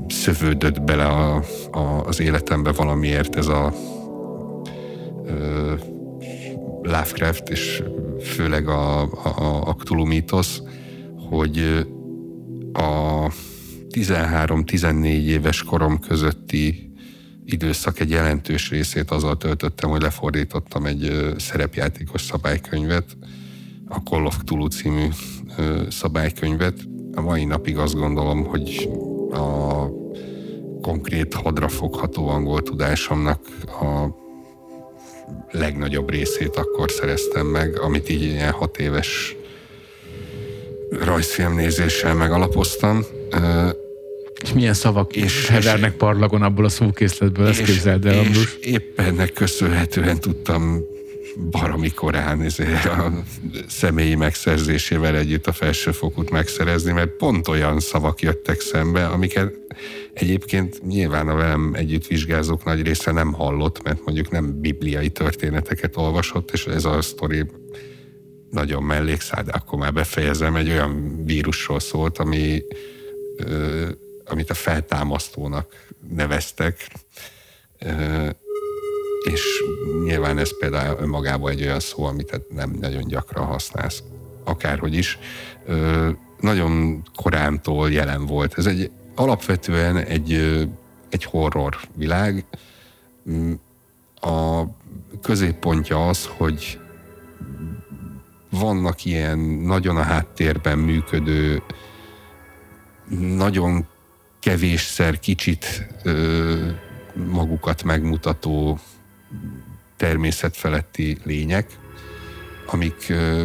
[0.09, 3.73] szövődött bele a, a, az életembe valamiért ez a
[6.83, 7.83] Lovecraft, és
[8.23, 10.63] főleg a, a, a Cthulhu mítosz,
[11.29, 11.87] hogy
[12.73, 13.27] a
[13.91, 16.93] 13-14 éves korom közötti
[17.45, 23.17] időszak egy jelentős részét azzal töltöttem, hogy lefordítottam egy szerepjátékos szabálykönyvet,
[23.89, 25.07] a Call of Cthulhu című
[25.89, 26.79] szabálykönyvet.
[27.15, 28.91] A mai napig azt gondolom, hogy
[29.31, 29.87] a
[30.81, 34.07] konkrét hadra fogható angol tudásomnak a
[35.51, 39.37] legnagyobb részét akkor szereztem meg, amit így ilyen hat éves
[41.05, 43.05] rajzfilmnézéssel megalapoztam.
[43.31, 43.69] Ö,
[44.43, 48.55] És milyen szavak És- és, hevernek parlagon abból a szókészletből, ezt képzeld el, és Ambrus.
[48.61, 50.81] épp ennek köszönhetően tudtam
[51.51, 53.13] baromi korán ezért a
[53.69, 59.53] személyi megszerzésével együtt a felsőfokút megszerezni, mert pont olyan szavak jöttek szembe, amiket
[60.13, 65.97] egyébként nyilván a velem együtt vizsgázók nagy része nem hallott, mert mondjuk nem bibliai történeteket
[65.97, 67.47] olvasott, és ez a sztori
[68.51, 72.63] nagyon mellékszál, de akkor már befejezem, egy olyan vírusról szólt, ami,
[73.37, 73.89] ö,
[74.25, 76.87] amit a feltámasztónak neveztek,
[77.79, 78.29] ö,
[79.31, 79.43] és
[80.05, 84.03] nyilván ez például önmagában egy olyan szó, amit hát nem nagyon gyakran használsz,
[84.45, 85.19] akárhogy is.
[85.67, 86.09] Ö,
[86.41, 88.59] nagyon korántól jelen volt.
[88.59, 88.91] Ez egy
[89.21, 90.33] alapvetően egy,
[91.09, 92.45] egy horror világ.
[93.31, 93.53] Mm,
[94.21, 94.65] A
[95.23, 96.81] középpontja az, hogy
[98.51, 101.63] vannak ilyen nagyon a háttérben működő,
[103.19, 103.87] nagyon
[104.39, 106.69] kevésszer kicsit ö,
[107.31, 108.79] magukat megmutató
[109.97, 111.79] természetfeletti lények,
[112.67, 113.45] amik ö,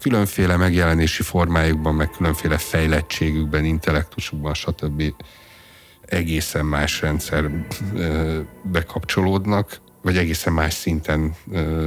[0.00, 5.02] különféle megjelenési formájukban, meg különféle fejlettségükben, intellektusukban, stb.
[6.06, 7.50] egészen más rendszer
[7.94, 11.34] ö, bekapcsolódnak, vagy egészen más szinten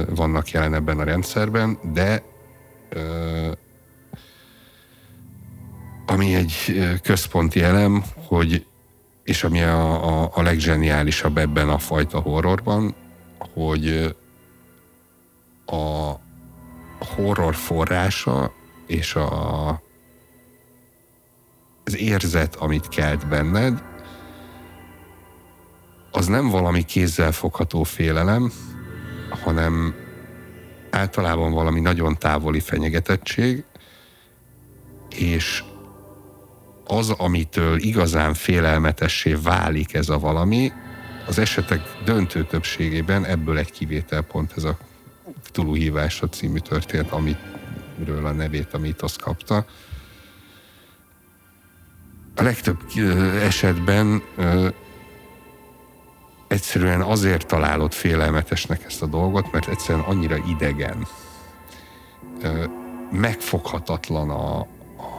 [0.08, 2.22] vannak jelen ebben a rendszerben, de
[6.06, 8.66] ami egy központi elem, hogy
[9.24, 12.94] és ami a, a, a leggeniálisabb ebben a fajta horrorban,
[13.38, 14.16] hogy
[15.66, 16.12] a
[16.98, 18.52] horror forrása
[18.86, 19.68] és a,
[21.84, 23.82] az érzet, amit kelt benned,
[26.10, 28.52] az nem valami kézzel fogható félelem,
[29.44, 29.94] hanem
[30.90, 33.64] általában valami nagyon távoli fenyegetettség,
[35.16, 35.64] és
[36.86, 40.72] az, amitől igazán félelmetessé válik ez a valami,
[41.26, 44.78] az esetek döntő többségében ebből egy kivétel pont ez a
[45.56, 49.64] Cthulhu hívása című történet, amiről a nevét a mítosz kapta.
[52.34, 52.78] A legtöbb
[53.42, 54.22] esetben
[56.46, 61.06] egyszerűen azért találod félelmetesnek ezt a dolgot, mert egyszerűen annyira idegen.
[63.10, 64.58] megfoghatatlan a,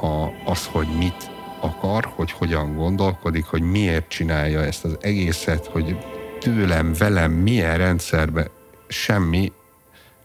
[0.06, 5.98] a, az, hogy mit akar, hogy hogyan gondolkodik, hogy miért csinálja ezt az egészet, hogy
[6.40, 8.50] tőlem, velem, milyen rendszerbe
[8.88, 9.52] semmi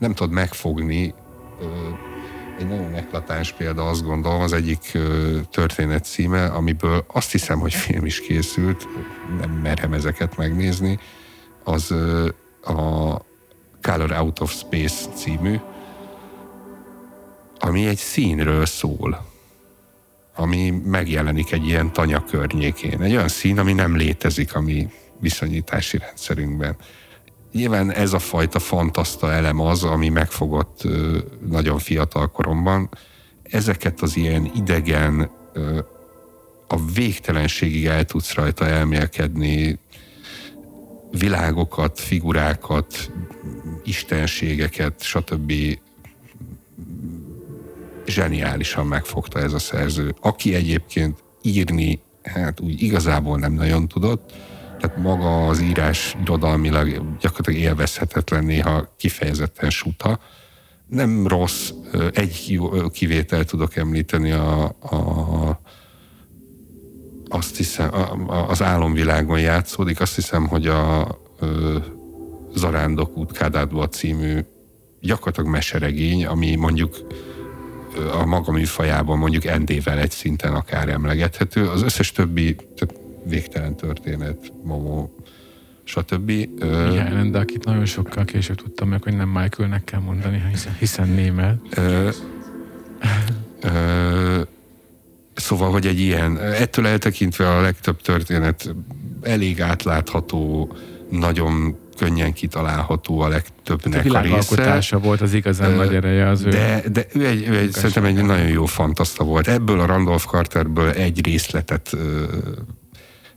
[0.03, 1.15] nem tud megfogni.
[2.59, 4.99] Egy nagyon eklatáns példa, azt gondolom, az egyik
[5.51, 8.89] történet címe, amiből azt hiszem, hogy film is készült,
[9.39, 10.99] nem merem ezeket megnézni,
[11.65, 11.91] az
[12.63, 13.17] a
[13.83, 15.57] Color Out of Space című,
[17.59, 19.27] ami egy színről szól,
[20.35, 23.03] ami megjelenik egy ilyen tanya környékén.
[23.03, 24.89] Egy olyan szín, ami nem létezik a mi
[25.21, 26.77] viszonyítási rendszerünkben.
[27.53, 30.83] Nyilván ez a fajta fantaszta elem az, ami megfogott
[31.49, 32.89] nagyon fiatal koromban.
[33.43, 35.31] Ezeket az ilyen idegen,
[36.69, 39.79] a végtelenségig el tudsz rajta elmélkedni,
[41.11, 43.11] világokat, figurákat,
[43.85, 45.53] istenségeket, stb.
[48.07, 50.15] zseniálisan megfogta ez a szerző.
[50.21, 54.33] Aki egyébként írni, hát úgy igazából nem nagyon tudott,
[54.83, 56.89] tehát maga az írás irodalmilag
[57.21, 60.19] gyakorlatilag élvezhetetlen, néha kifejezetten suta.
[60.87, 61.71] Nem rossz,
[62.13, 62.61] egy
[62.93, 65.61] kivétel tudok említeni a, a
[67.29, 71.77] azt hiszem, a, az álomvilágon játszódik, azt hiszem, hogy a ö,
[72.55, 74.41] Zarándok út Kádádba című
[75.01, 76.97] gyakorlatilag meseregény, ami mondjuk
[78.13, 81.69] a maga műfajában mondjuk endével egy szinten akár emlegethető.
[81.69, 85.15] Az összes többi, tehát végtelen történet, Momó,
[85.85, 86.31] stb.
[86.31, 91.09] Igen, de akit nagyon sokkal később tudtam meg, hogy nem Michaelnek kell mondani, hiszen, hiszen
[91.09, 91.57] német.
[91.77, 92.09] Ö,
[93.61, 94.41] ö,
[95.35, 98.75] szóval, hogy egy ilyen, ettől eltekintve a legtöbb történet
[99.23, 100.73] elég átlátható,
[101.11, 104.97] nagyon könnyen kitalálható a legtöbbnek a, a része.
[104.97, 106.49] volt az igazán nagy ereje az ő.
[106.49, 109.49] De, de ő egy, ő egy szerintem egy nagyon jó fantaszta volt.
[109.49, 111.97] Ebből a Randolph Carterből egy részletet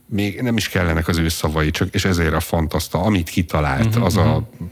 [0.06, 4.04] még nem is kellenek az ő szavai, csak, és ezért a fantaszta, amit kitalált, uh-huh,
[4.04, 4.68] az a mhm.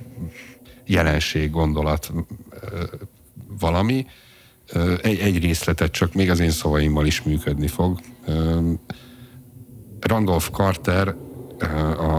[0.86, 2.12] jelenség, gondolat,
[3.58, 4.06] valami.
[5.02, 8.00] Egy, egy részletet csak még az én szavaimmal is működni fog.
[10.00, 11.14] Randolph Carter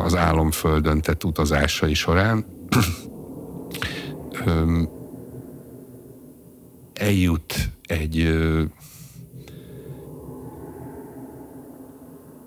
[0.03, 2.45] az álomföldön tett utazásai során
[6.93, 8.37] eljut egy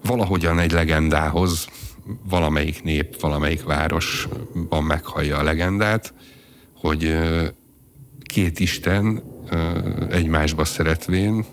[0.09, 1.66] valahogyan egy legendához,
[2.28, 6.14] valamelyik nép, valamelyik városban meghallja a legendát,
[6.74, 7.18] hogy
[8.22, 9.22] két isten
[10.11, 11.44] egymásba szeretvén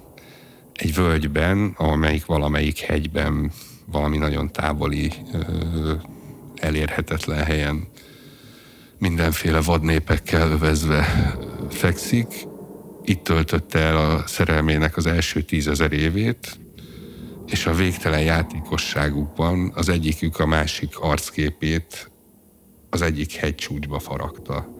[0.73, 3.51] egy völgyben, amelyik valamelyik hegyben,
[3.85, 5.11] valami nagyon távoli,
[6.55, 7.87] elérhetetlen helyen
[8.97, 11.33] mindenféle vadnépekkel övezve
[11.69, 12.47] fekszik.
[13.03, 16.59] Itt töltötte el a szerelmének az első tízezer évét,
[17.47, 22.11] és a végtelen játékosságukban az egyikük a másik arcképét
[22.89, 24.73] az egyik hegycsúcsba faragta.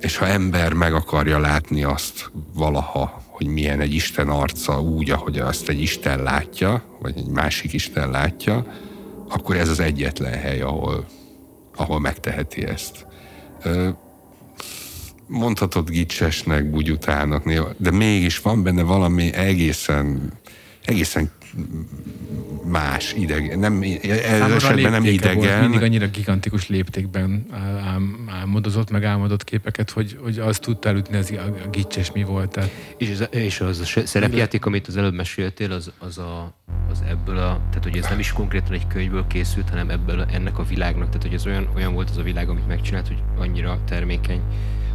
[0.00, 5.38] És ha ember meg akarja látni azt valaha, hogy milyen egy Isten arca úgy, ahogy
[5.38, 8.66] azt egy Isten látja, vagy egy másik Isten látja,
[9.28, 11.06] akkor ez az egyetlen hely, ahol,
[11.76, 13.06] ahol megteheti ezt.
[15.26, 20.32] Mondhatod gicsesnek, bugyutának, de mégis van benne valami egészen
[20.84, 21.30] egészen
[22.64, 25.36] más idegen, nem, ez esetben nem idegen.
[25.36, 27.46] Volt, mindig annyira gigantikus léptékben
[27.84, 32.50] ám, álmodozott, meg álmodott képeket, hogy, hogy azt tudta elütni, ez a gicses mi volt.
[32.50, 32.70] Tehát.
[32.98, 36.54] És, ez, és az a szerepjáték, amit az előbb meséltél, az, az, a,
[36.90, 40.58] az ebből a, tehát hogy ez nem is konkrétan egy könyvből készült, hanem ebből ennek
[40.58, 43.78] a világnak, tehát hogy ez olyan, olyan volt az a világ, amit megcsinált, hogy annyira
[43.84, 44.40] termékeny,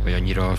[0.03, 0.55] vagy annyira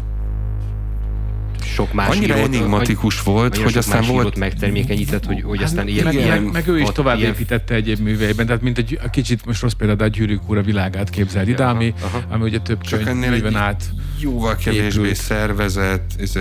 [1.64, 4.36] sok más Annyira írót, enigmatikus volt, hogy aztán volt...
[4.36, 6.42] megtermékenyített, hogy, hogy hát aztán ilyen, meg, ilyen...
[6.42, 7.32] Meg, ő is tovább ilyen...
[7.32, 10.62] építette egyéb műveiben, tehát mint egy kicsit most rossz példa, de a Gyűrűk úr a
[10.62, 11.94] világát képzeld ide, ami,
[12.28, 13.84] ami ugye több Csak könyv át
[14.18, 15.16] jóval kevésbé épült.
[15.16, 16.32] szervezett, ez,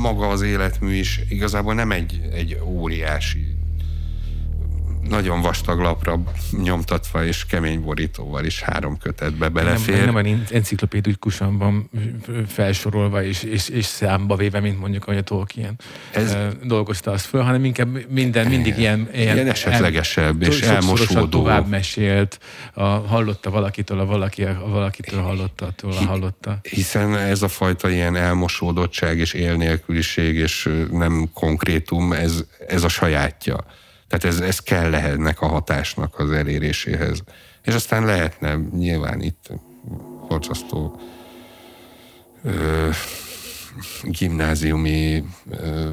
[0.00, 3.53] maga az életmű is igazából nem egy, egy óriási
[5.08, 6.22] nagyon vastag lapra
[6.62, 9.96] nyomtatva és kemény borítóval is három kötetbe belefér.
[9.96, 11.90] Nem, nem olyan enciklopédikusan van
[12.46, 15.78] felsorolva és, és, és számba véve, mint mondjuk, ahogy a Tolkien
[16.12, 21.26] Ez, dolgozta azt föl, hanem inkább minden, mindig ilyen, ilyen, ilyen esetlegesebb el, és elmosódó.
[21.26, 22.38] tovább mesélt,
[22.74, 26.58] a, hallotta valakitől, a valaki a valakitől hallotta, tőle hallotta.
[26.62, 33.64] Hiszen ez a fajta ilyen elmosódottság és élnélküliség és nem konkrétum, ez, ez a sajátja.
[34.14, 37.22] Tehát ez, ez kell lehetnek a hatásnak az eléréséhez.
[37.62, 39.50] És aztán lehetne nyilván itt
[40.28, 41.00] borzasztó
[42.42, 42.88] ö,
[44.02, 45.88] gimnáziumi ö,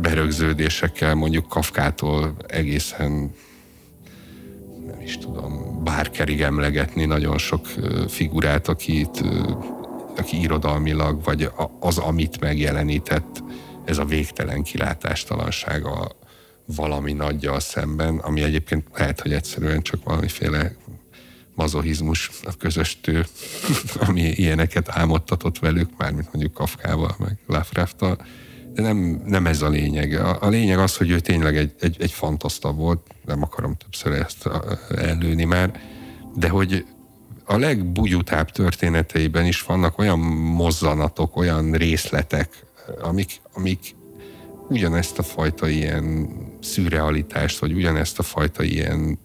[0.00, 3.34] berögződésekkel, mondjuk Kafkától egészen
[4.86, 7.66] nem is tudom, bárkerig emlegetni nagyon sok
[8.08, 9.22] figurát, akit,
[10.16, 11.50] aki irodalmilag, vagy
[11.80, 13.42] az, amit megjelenített,
[13.84, 16.20] ez a végtelen kilátástalansága
[16.66, 20.74] valami nagyjal szemben, ami egyébként lehet, hogy egyszerűen csak valamiféle
[21.54, 23.26] mazohizmus a közöstő,
[24.06, 28.26] ami ilyeneket álmodtatott velük, mármint mondjuk Kafkával, meg Lovecraft-tal,
[28.74, 30.12] de nem, nem ez a lényeg.
[30.12, 34.12] A, a lényeg az, hogy ő tényleg egy, egy, egy fantaszta volt, nem akarom többször
[34.12, 34.48] ezt
[34.96, 35.80] előni már,
[36.36, 36.84] de hogy
[37.44, 42.66] a legbugyutább történeteiben is vannak olyan mozzanatok, olyan részletek,
[43.00, 43.94] amik, amik
[44.72, 46.28] ugyanezt a fajta ilyen
[46.60, 49.18] szürrealitást, vagy ugyanezt a fajta ilyen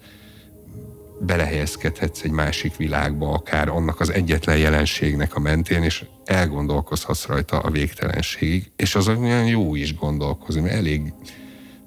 [1.20, 7.70] belehelyezkedhetsz egy másik világba, akár annak az egyetlen jelenségnek a mentén, és elgondolkozhatsz rajta a
[7.70, 11.14] végtelenségig, és az olyan jó is gondolkozni, mert elég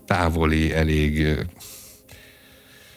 [0.06, 1.38] távoli, elég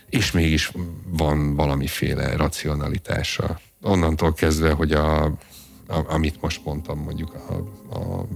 [0.09, 0.72] és mégis
[1.05, 3.59] van valamiféle racionalitása.
[3.82, 5.34] Onnantól kezdve, hogy a, a,
[6.07, 7.53] amit most mondtam, mondjuk a,
[7.95, 8.28] a,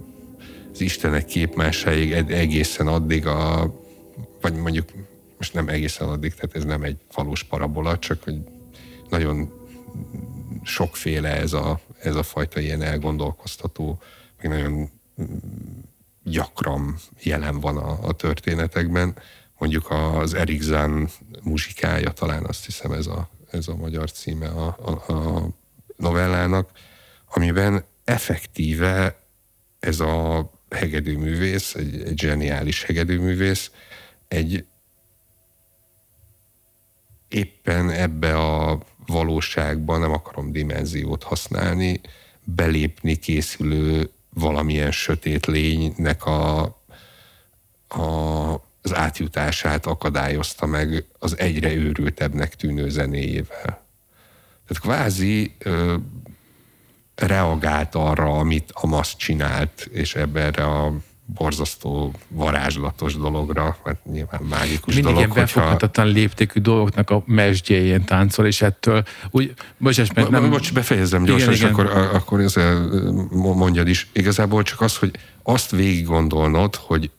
[0.78, 3.73] az Istenek képmásáig egészen addig a,
[4.41, 4.89] vagy mondjuk
[5.38, 8.38] most nem egészen addig, tehát ez nem egy valós parabola, csak hogy
[9.09, 9.51] nagyon
[10.63, 13.99] sokféle ez a, ez a fajta ilyen elgondolkoztató,
[14.41, 14.89] meg nagyon
[16.23, 19.15] gyakran jelen van a, a történetekben.
[19.57, 21.09] Mondjuk az Erikzán
[21.43, 25.47] muzsikája, talán azt hiszem ez a, ez a magyar címe a, a, a
[25.95, 26.71] novellának,
[27.34, 29.19] amiben effektíve
[29.80, 33.72] ez a hegedűművész, egy, egy zseniális hegedűművész,
[34.28, 34.65] egy
[37.28, 42.01] éppen ebbe a valóságban, nem akarom dimenziót használni,
[42.43, 46.61] belépni készülő valamilyen sötét lénynek a,
[47.88, 53.86] a, az átjutását akadályozta meg az egyre őrültebbnek tűnő zenéjével.
[54.68, 55.95] Tehát kvázi ö,
[57.18, 60.93] reagált arra, amit Amasz csinált, és ebbe erre a
[61.26, 65.20] borzasztó varázslatos dologra, mert nyilván mágikus Mindig dolog.
[65.20, 66.20] Mindig befoghatatlan hogyha...
[66.20, 70.49] léptékű dolgoknak a mesdjéjén táncol, és ettől úgy, bocsás, mert nem...
[70.49, 71.72] Bocs, befejezem gyorsan, igen, és igen.
[71.72, 72.89] akkor, akkor ezzel
[73.32, 74.07] mondjad is.
[74.13, 75.11] Igazából csak az, hogy
[75.43, 77.11] azt végig gondolnod, hogy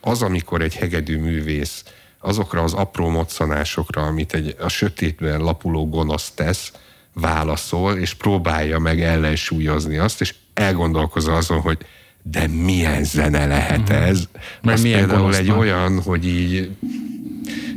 [0.00, 1.84] az, amikor egy hegedű művész
[2.18, 6.72] azokra az apró moccanásokra, amit egy a sötétben lapuló gonosz tesz,
[7.14, 11.78] válaszol, és próbálja meg ellensúlyozni azt, és elgondolkozza azon, hogy
[12.22, 13.92] de milyen zene lehet mhm.
[13.92, 14.28] ez?
[14.62, 16.70] Mert Az milyen például egy olyan, hogy így,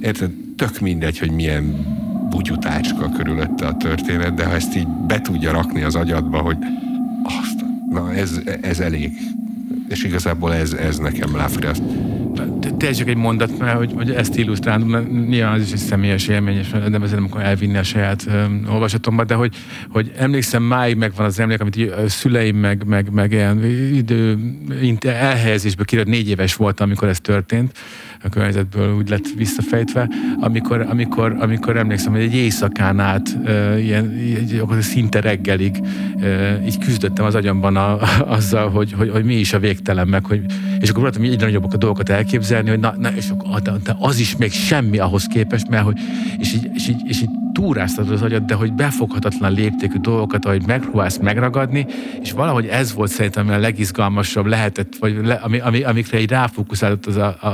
[0.02, 1.86] érted, tök mindegy, hogy milyen
[2.30, 6.58] bugyutácska körülötte a történet, de ha ezt így be tudja rakni az agyadba, hogy
[7.24, 9.12] azt, na ez, ez elég.
[9.90, 11.84] És igazából ez, ez nekem Lovecraft
[12.78, 16.28] tényleg csak egy mondat, mert hogy, hogy ezt illusztrálom, mert nyilván az is egy személyes
[16.28, 19.56] élmény, és nem ezért nem akarom elvinni a saját um, olvasatomba, de hogy,
[19.90, 23.64] hogy emlékszem, máig megvan az emlék, amit a szüleim meg, meg, meg ilyen
[23.94, 24.38] idő,
[25.02, 27.78] elhelyezésből kirőtt, négy éves voltam, amikor ez történt,
[28.24, 30.10] a környezetből úgy lett visszafejtve,
[30.40, 35.76] amikor, amikor, amikor emlékszem, hogy egy éjszakán át uh, ilyen, így, szinte reggelig
[36.16, 38.00] uh, így küzdöttem az agyamban a,
[38.36, 40.42] azzal, hogy, hogy, hogy, mi is a végtelen, meg hogy,
[40.80, 44.20] és akkor voltam egyre nagyobbak a dolgokat elképzelni, hogy na, na és akkor, de az
[44.20, 46.00] is még semmi ahhoz képest, mert hogy,
[46.38, 50.66] és így, és így, és így túráztatod az agyad, de hogy befoghatatlan léptékű dolgokat, ahogy
[50.66, 51.86] megpróbálsz megragadni,
[52.22, 57.06] és valahogy ez volt szerintem a legizgalmasabb lehetett, vagy le, ami, ami, amikre egy ráfókuszált
[57.06, 57.48] az a, a,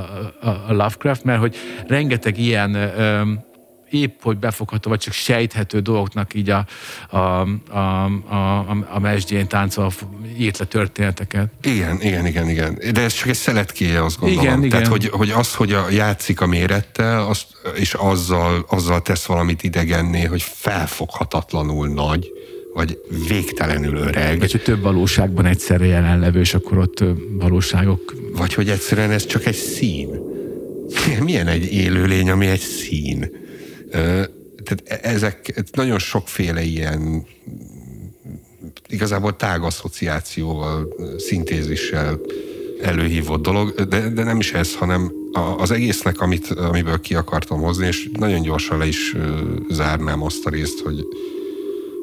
[0.47, 1.55] a, Lovecraft, mert hogy
[1.87, 3.49] rengeteg ilyen um,
[3.91, 6.65] épp hogy befogható, vagy csak sejthető dolgoknak így a,
[7.09, 8.59] a, a, a,
[8.89, 9.91] a mesdjén táncol
[10.37, 11.51] írt le történeteket.
[11.61, 12.79] Igen, igen, igen, igen.
[12.93, 14.43] De ez csak egy szeletkéje, azt gondolom.
[14.43, 14.89] Igen, Tehát, igen.
[14.89, 17.45] Hogy, hogy az, hogy a, játszik a mérettel, azt,
[17.75, 22.31] és azzal, azzal tesz valamit idegenné, hogy felfoghatatlanul nagy,
[22.73, 24.39] vagy végtelenül öreg.
[24.39, 27.03] Vagy hogy több valóságban egyszerre jelenlevő, és akkor ott
[27.39, 28.15] valóságok...
[28.35, 30.09] Vagy hogy egyszerűen ez csak egy szín.
[31.23, 33.40] Milyen egy élőlény, ami egy szín?
[33.91, 37.25] Tehát e-, ezek nagyon sokféle ilyen
[38.87, 42.19] igazából tág asszociációval, szintézissel
[42.81, 45.11] előhívott dolog, de, de nem is ez, hanem
[45.57, 49.15] az egésznek, amit, amiből ki akartam hozni, és nagyon gyorsan le is
[49.69, 51.05] zárnám azt a részt, hogy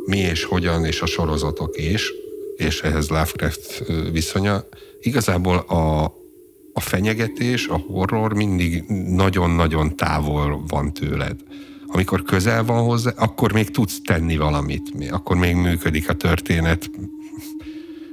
[0.07, 2.13] mi és hogyan, és a sorozatok és,
[2.57, 4.65] és ehhez Lovecraft viszonya.
[5.01, 6.05] Igazából a,
[6.73, 11.37] a fenyegetés, a horror mindig nagyon-nagyon távol van tőled
[11.89, 16.91] amikor közel van hozzá, akkor még tudsz tenni valamit, akkor még működik a történet,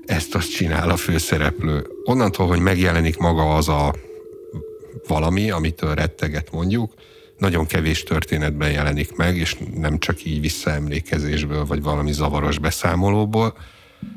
[0.06, 1.88] ezt azt csinál a főszereplő.
[2.04, 3.96] Onnantól, hogy megjelenik maga az a
[5.08, 6.94] valami, amitől retteget mondjuk,
[7.38, 13.58] nagyon kevés történetben jelenik meg, és nem csak így visszaemlékezésből, vagy valami zavaros beszámolóból.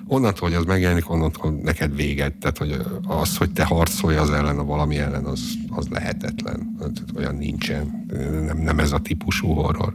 [0.07, 2.35] Onnantól, hogy az megjelenik, onnantól neked véged.
[2.35, 6.77] Tehát, hogy az, hogy te harcolj az ellen, a valami ellen, az, az lehetetlen.
[6.79, 8.07] Tehát olyan nincsen.
[8.47, 9.93] Nem, nem ez a típusú horror.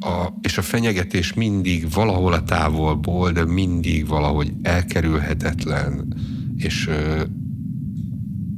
[0.00, 6.14] A, és a fenyegetés mindig valahol a távolból, de mindig valahogy elkerülhetetlen,
[6.56, 6.90] és,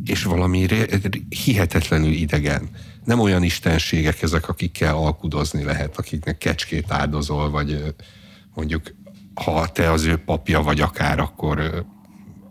[0.05, 0.67] és valami
[1.29, 2.69] hihetetlenül idegen
[3.05, 7.95] nem olyan istenségek ezek, akikkel alkudozni lehet, akiknek kecskét áldozol, vagy
[8.55, 8.95] mondjuk
[9.45, 11.85] ha te az ő papja vagy akár, akkor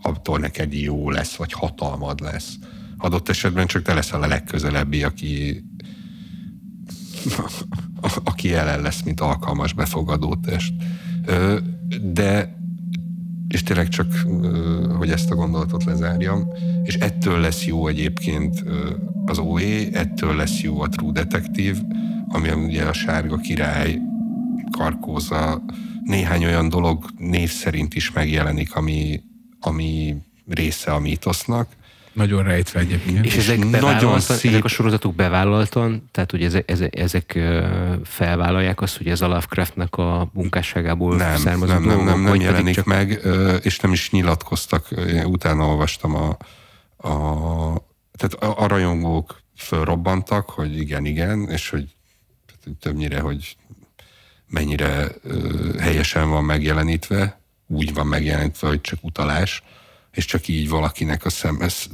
[0.01, 2.53] attól neked jó lesz, vagy hatalmad lesz.
[2.97, 5.63] Adott esetben csak te leszel a legközelebbi, aki
[8.23, 10.73] aki ellen lesz, mint alkalmas befogadó test.
[12.01, 12.55] De
[13.47, 14.25] és tényleg csak,
[14.97, 16.47] hogy ezt a gondolatot lezárjam,
[16.83, 18.63] és ettől lesz jó egyébként
[19.25, 21.77] az OE, ettől lesz jó a True Detective,
[22.27, 23.99] ami ugye a Sárga Király,
[24.71, 25.63] Karkóza,
[26.05, 29.21] néhány olyan dolog név szerint is megjelenik, ami,
[29.59, 30.15] ami
[30.47, 31.67] része a mítosznak,
[32.15, 33.25] nagyon rejtve egyébként.
[33.25, 34.51] És ezek, nagyon szép...
[34.51, 37.39] ezek a sorozatok bevállaltan, tehát hogy ezek, ezek, ezek
[38.03, 42.73] felvállalják azt, hogy ez a Lovecraftnek a munkásságából nem, származó nem, nem, nem, nem jelenik
[42.73, 42.85] csak...
[42.85, 43.21] meg,
[43.61, 44.87] és nem is nyilatkoztak.
[45.07, 46.37] Én utána olvastam a,
[47.07, 47.17] a
[48.17, 51.95] tehát a, a rajongók fölrobbantak, hogy igen, igen, és hogy
[52.79, 53.57] többnyire, hogy
[54.47, 55.11] mennyire
[55.79, 59.63] helyesen van megjelenítve, úgy van megjelenítve, hogy csak utalás,
[60.11, 61.89] és csak így valakinek a szemes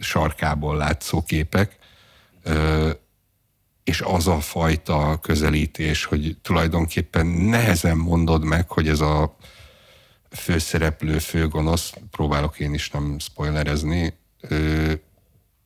[0.00, 1.76] sarkából látszó képek,
[3.84, 9.36] és az a fajta közelítés, hogy tulajdonképpen nehezen mondod meg, hogy ez a
[10.30, 14.14] főszereplő, főgonosz, próbálok én is nem spoilerezni,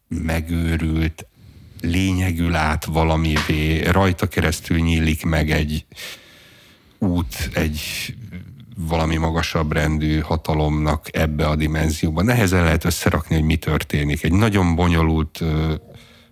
[0.09, 1.27] megőrült,
[1.81, 5.87] lényegül át valamivé, rajta keresztül nyílik meg egy
[7.01, 7.81] út, egy
[8.77, 12.23] valami magasabb rendű hatalomnak ebbe a dimenzióba.
[12.23, 14.23] Nehezen lehet összerakni, hogy mi történik.
[14.23, 15.41] Egy nagyon bonyolult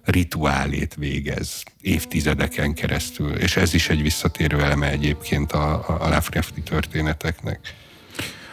[0.05, 7.74] rituálét végez évtizedeken keresztül, és ez is egy visszatérő eleme egyébként a, a Lovecrafti történeteknek.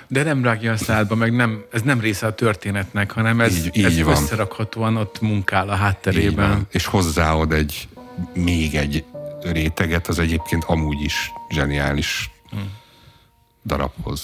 [0.08, 3.78] De nem rágja a szádba, meg nem, ez nem része a történetnek, hanem ez, így,
[3.78, 4.14] így ez van.
[4.16, 6.68] összerakhatóan ott munkál a hátterében.
[6.72, 7.88] És hozzáad egy
[8.34, 9.04] még egy
[9.52, 12.30] réteget, az egyébként amúgy is zseniális.
[12.50, 12.84] Hmm
[13.66, 14.24] darabhoz.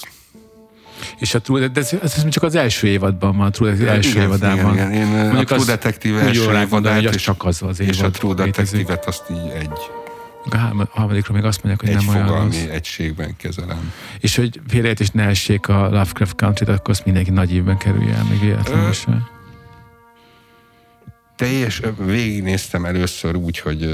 [1.20, 4.10] És a True, de ez, ez, csak az első évadban van, a True Detective első
[4.10, 4.74] igen, évadában.
[4.74, 5.08] Igen, igen.
[5.08, 8.34] Én Mondjuk a True Detective első évadát, és, csak az az évad és a True
[8.34, 9.70] Detective-et azt így egy
[10.50, 12.66] a harmadikról még azt mondják, hogy egy nem olyan fogalmi rossz.
[12.66, 13.94] egységben kezelem.
[14.20, 14.62] És hogy
[15.00, 18.94] is ne essék a Lovecraft Country-t, akkor azt mindenki nagy évben kerülje el, még véletlenül
[18.94, 19.28] sem.
[21.36, 23.94] Teljes, végignéztem először úgy, hogy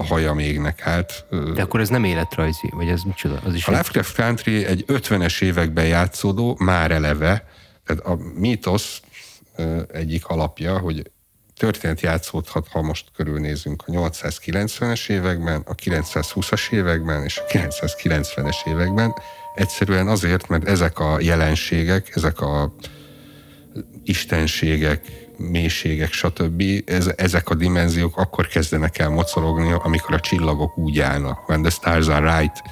[0.00, 1.26] a haja égnek át.
[1.54, 3.40] De akkor ez nem életrajzi, vagy ez micsoda?
[3.44, 7.48] Az is a Lovecraft Country egy 50-es években játszódó, már eleve,
[7.86, 9.00] tehát a mítosz
[9.92, 11.10] egyik alapja, hogy
[11.56, 19.14] történet játszódhat, ha most körülnézünk a 890-es években, a 920-as években és a 990-es években.
[19.54, 22.74] Egyszerűen azért, mert ezek a jelenségek, ezek a
[24.04, 25.06] istenségek,
[25.40, 26.62] mélységek, stb.
[26.86, 31.48] Ez, ezek a dimenziók akkor kezdenek el mocorogni, amikor a csillagok úgy állnak.
[31.48, 32.62] When the stars are right.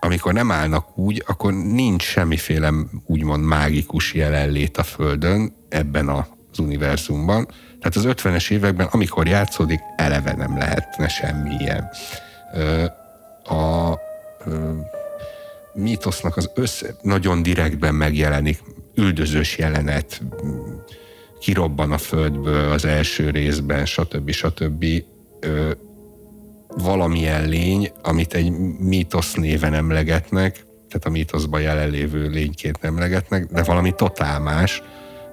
[0.00, 2.70] Amikor nem állnak úgy, akkor nincs semmiféle
[3.06, 7.48] úgymond mágikus jelenlét a Földön ebben az univerzumban.
[7.80, 11.90] Tehát az 50-es években, amikor játszódik, eleve nem lehetne semmi ilyen.
[13.44, 13.94] A
[15.72, 18.62] mítosznak az össze, nagyon direktben megjelenik
[18.94, 20.22] üldözős jelenet,
[21.40, 24.30] kirobban a földből az első részben, stb.
[24.30, 24.84] stb.
[25.40, 25.70] Ö,
[26.76, 30.52] valamilyen lény, amit egy mítosz néven emlegetnek,
[30.88, 34.82] tehát a mítoszban jelenlévő lényként emlegetnek, de valami totál más.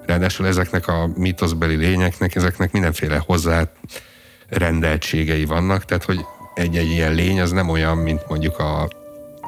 [0.06, 3.72] Ráadásul ezeknek a mítoszbeli lényeknek, ezeknek mindenféle hozzá
[4.48, 6.20] rendeltségei vannak, tehát hogy
[6.54, 8.88] egy-egy ilyen lény az nem olyan, mint mondjuk a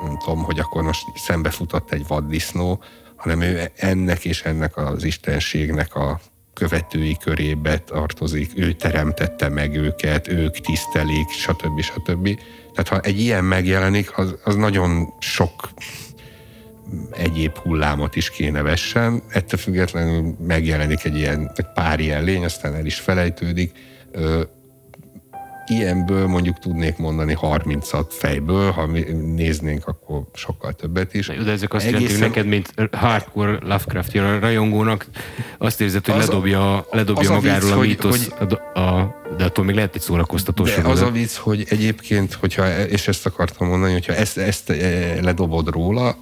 [0.02, 2.82] nem tudom, hogy akkor most szembefutott egy vaddisznó,
[3.16, 6.20] hanem ő ennek és ennek az istenségnek a
[6.54, 11.80] követői körébe tartozik, ő teremtette meg őket, ők tisztelik, stb.
[11.80, 12.38] stb.
[12.74, 15.70] Tehát ha egy ilyen megjelenik, az, az nagyon sok
[17.10, 22.74] egyéb hullámot is kéne vessen, ettől függetlenül megjelenik egy ilyen, egy pár ilyen lény, aztán
[22.74, 23.72] el is felejtődik,
[25.70, 29.00] ilyenből mondjuk tudnék mondani 30-at fejből, ha mi
[29.34, 31.26] néznénk, akkor sokkal többet is.
[31.26, 32.02] De ezek azt Egészen...
[32.02, 35.06] jelenti, neked, mint hardcore Lovecraft rajongónak,
[35.58, 38.78] azt érzed, hogy az ledobja, a, ledobja az magáról a, vicc, a mítosz, hogy, a,
[38.80, 43.08] a, de attól még lehet egy szórakoztató de az a vicc, hogy egyébként, hogyha, és
[43.08, 46.16] ezt akartam mondani, hogyha ezt, ezt e, ledobod róla,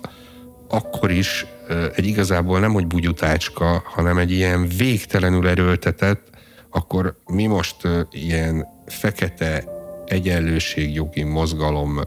[0.69, 1.47] akkor is
[1.95, 6.31] egy igazából nem, hogy bugyutácska, hanem egy ilyen végtelenül erőltetett,
[6.71, 7.77] akkor mi most
[8.11, 9.65] ilyen fekete
[10.07, 12.01] egyenlőségjogi mozgalom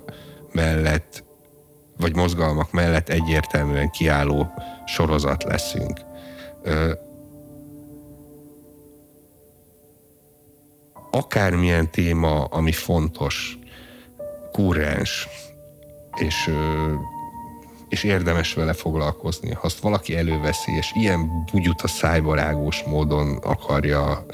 [0.51, 1.23] mellett,
[1.97, 4.53] vagy mozgalmak mellett egyértelműen kiálló
[4.85, 5.99] sorozat leszünk.
[11.11, 13.59] Akármilyen téma, ami fontos,
[14.51, 15.27] kurrens,
[16.15, 16.49] és,
[17.91, 19.51] és érdemes vele foglalkozni.
[19.51, 24.25] Ha azt valaki előveszi, és ilyen bugyuta szájbarágós módon akarja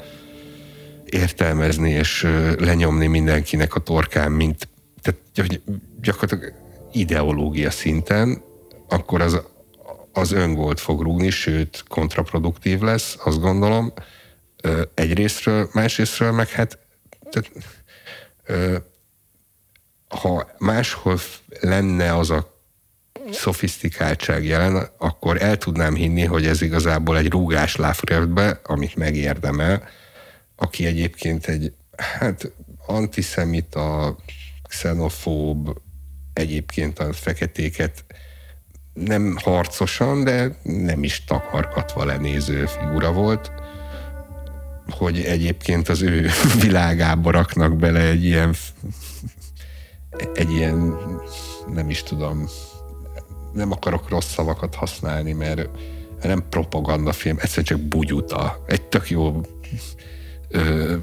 [1.04, 2.22] értelmezni és
[2.58, 4.68] lenyomni mindenkinek a torkán, mint
[5.02, 5.20] tehát
[6.00, 6.52] gyakorlatilag
[6.92, 8.42] ideológia szinten,
[8.88, 9.42] akkor az,
[10.12, 13.92] az öngolt fog rúgni, sőt, kontraproduktív lesz, azt gondolom.
[14.94, 16.78] Egyrésztről, másrésztről meg hát
[17.30, 17.50] tehát,
[20.08, 21.18] ha máshol
[21.60, 22.57] lenne az a
[23.32, 29.82] szofisztikáltság jelen, akkor el tudnám hinni, hogy ez igazából egy rúgás Lovecraftbe, amit megérdemel,
[30.56, 32.52] aki egyébként egy hát
[32.86, 34.16] antiszemita,
[34.68, 35.80] xenofób,
[36.32, 38.04] egyébként a feketéket
[38.92, 43.52] nem harcosan, de nem is takarkatva lenéző figura volt,
[44.90, 46.30] hogy egyébként az ő
[46.62, 48.54] világába raknak bele egy ilyen
[50.34, 50.96] egy ilyen,
[51.74, 52.48] nem is tudom,
[53.52, 55.68] nem akarok rossz szavakat használni, mert
[56.22, 58.64] nem propagandafilm, egyszerűen csak bugyuta.
[58.66, 59.40] Egy tök jó
[60.48, 60.96] ö,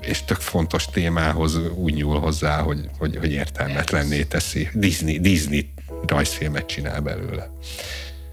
[0.00, 4.68] és tök fontos témához úgy nyúl hozzá, hogy, hogy, hogy értelmetlenné teszi.
[4.74, 5.72] Disney, Disney
[6.06, 7.50] rajzfilmet csinál belőle.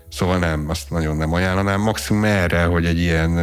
[0.10, 1.82] Szóval nem, azt nagyon nem ajánlanám.
[1.82, 3.38] Maximum erre, hogy egy ilyen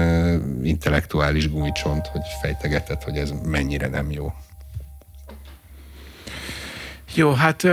[0.63, 4.33] intellektuális gumicsont, hogy fejtegetett, hogy ez mennyire nem jó.
[7.17, 7.67] Jó, hát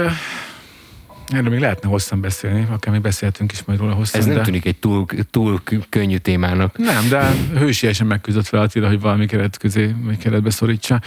[1.28, 4.20] Erről még lehetne hosszan beszélni, akár mi beszéltünk is majd róla hosszan.
[4.20, 4.42] Ez nem de...
[4.42, 6.78] tűnik egy túl, túl könnyű témának.
[6.78, 11.02] Nem, de hősiesen megküzdött fel Attila, hogy valami keret közé, vagy keretbe szorítsa.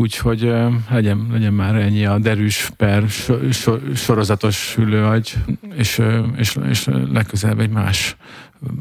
[0.00, 0.52] Úgyhogy
[0.90, 5.34] legyen, legyen már ennyi a derűs per so, so, sorozatos hüllőagy,
[5.76, 6.02] és,
[6.36, 8.16] és, és legközelebb egy más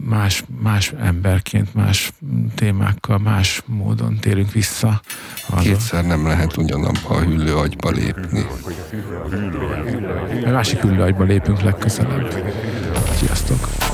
[0.03, 2.11] más, más emberként, más
[2.55, 5.01] témákkal, más módon térünk vissza.
[5.49, 5.61] Arra.
[5.61, 8.45] Kétszer nem lehet ugyanabba a hüllőagyba lépni.
[10.45, 12.33] A másik hüllőagyba lépünk legközelebb.
[13.15, 13.86] Sziasztok!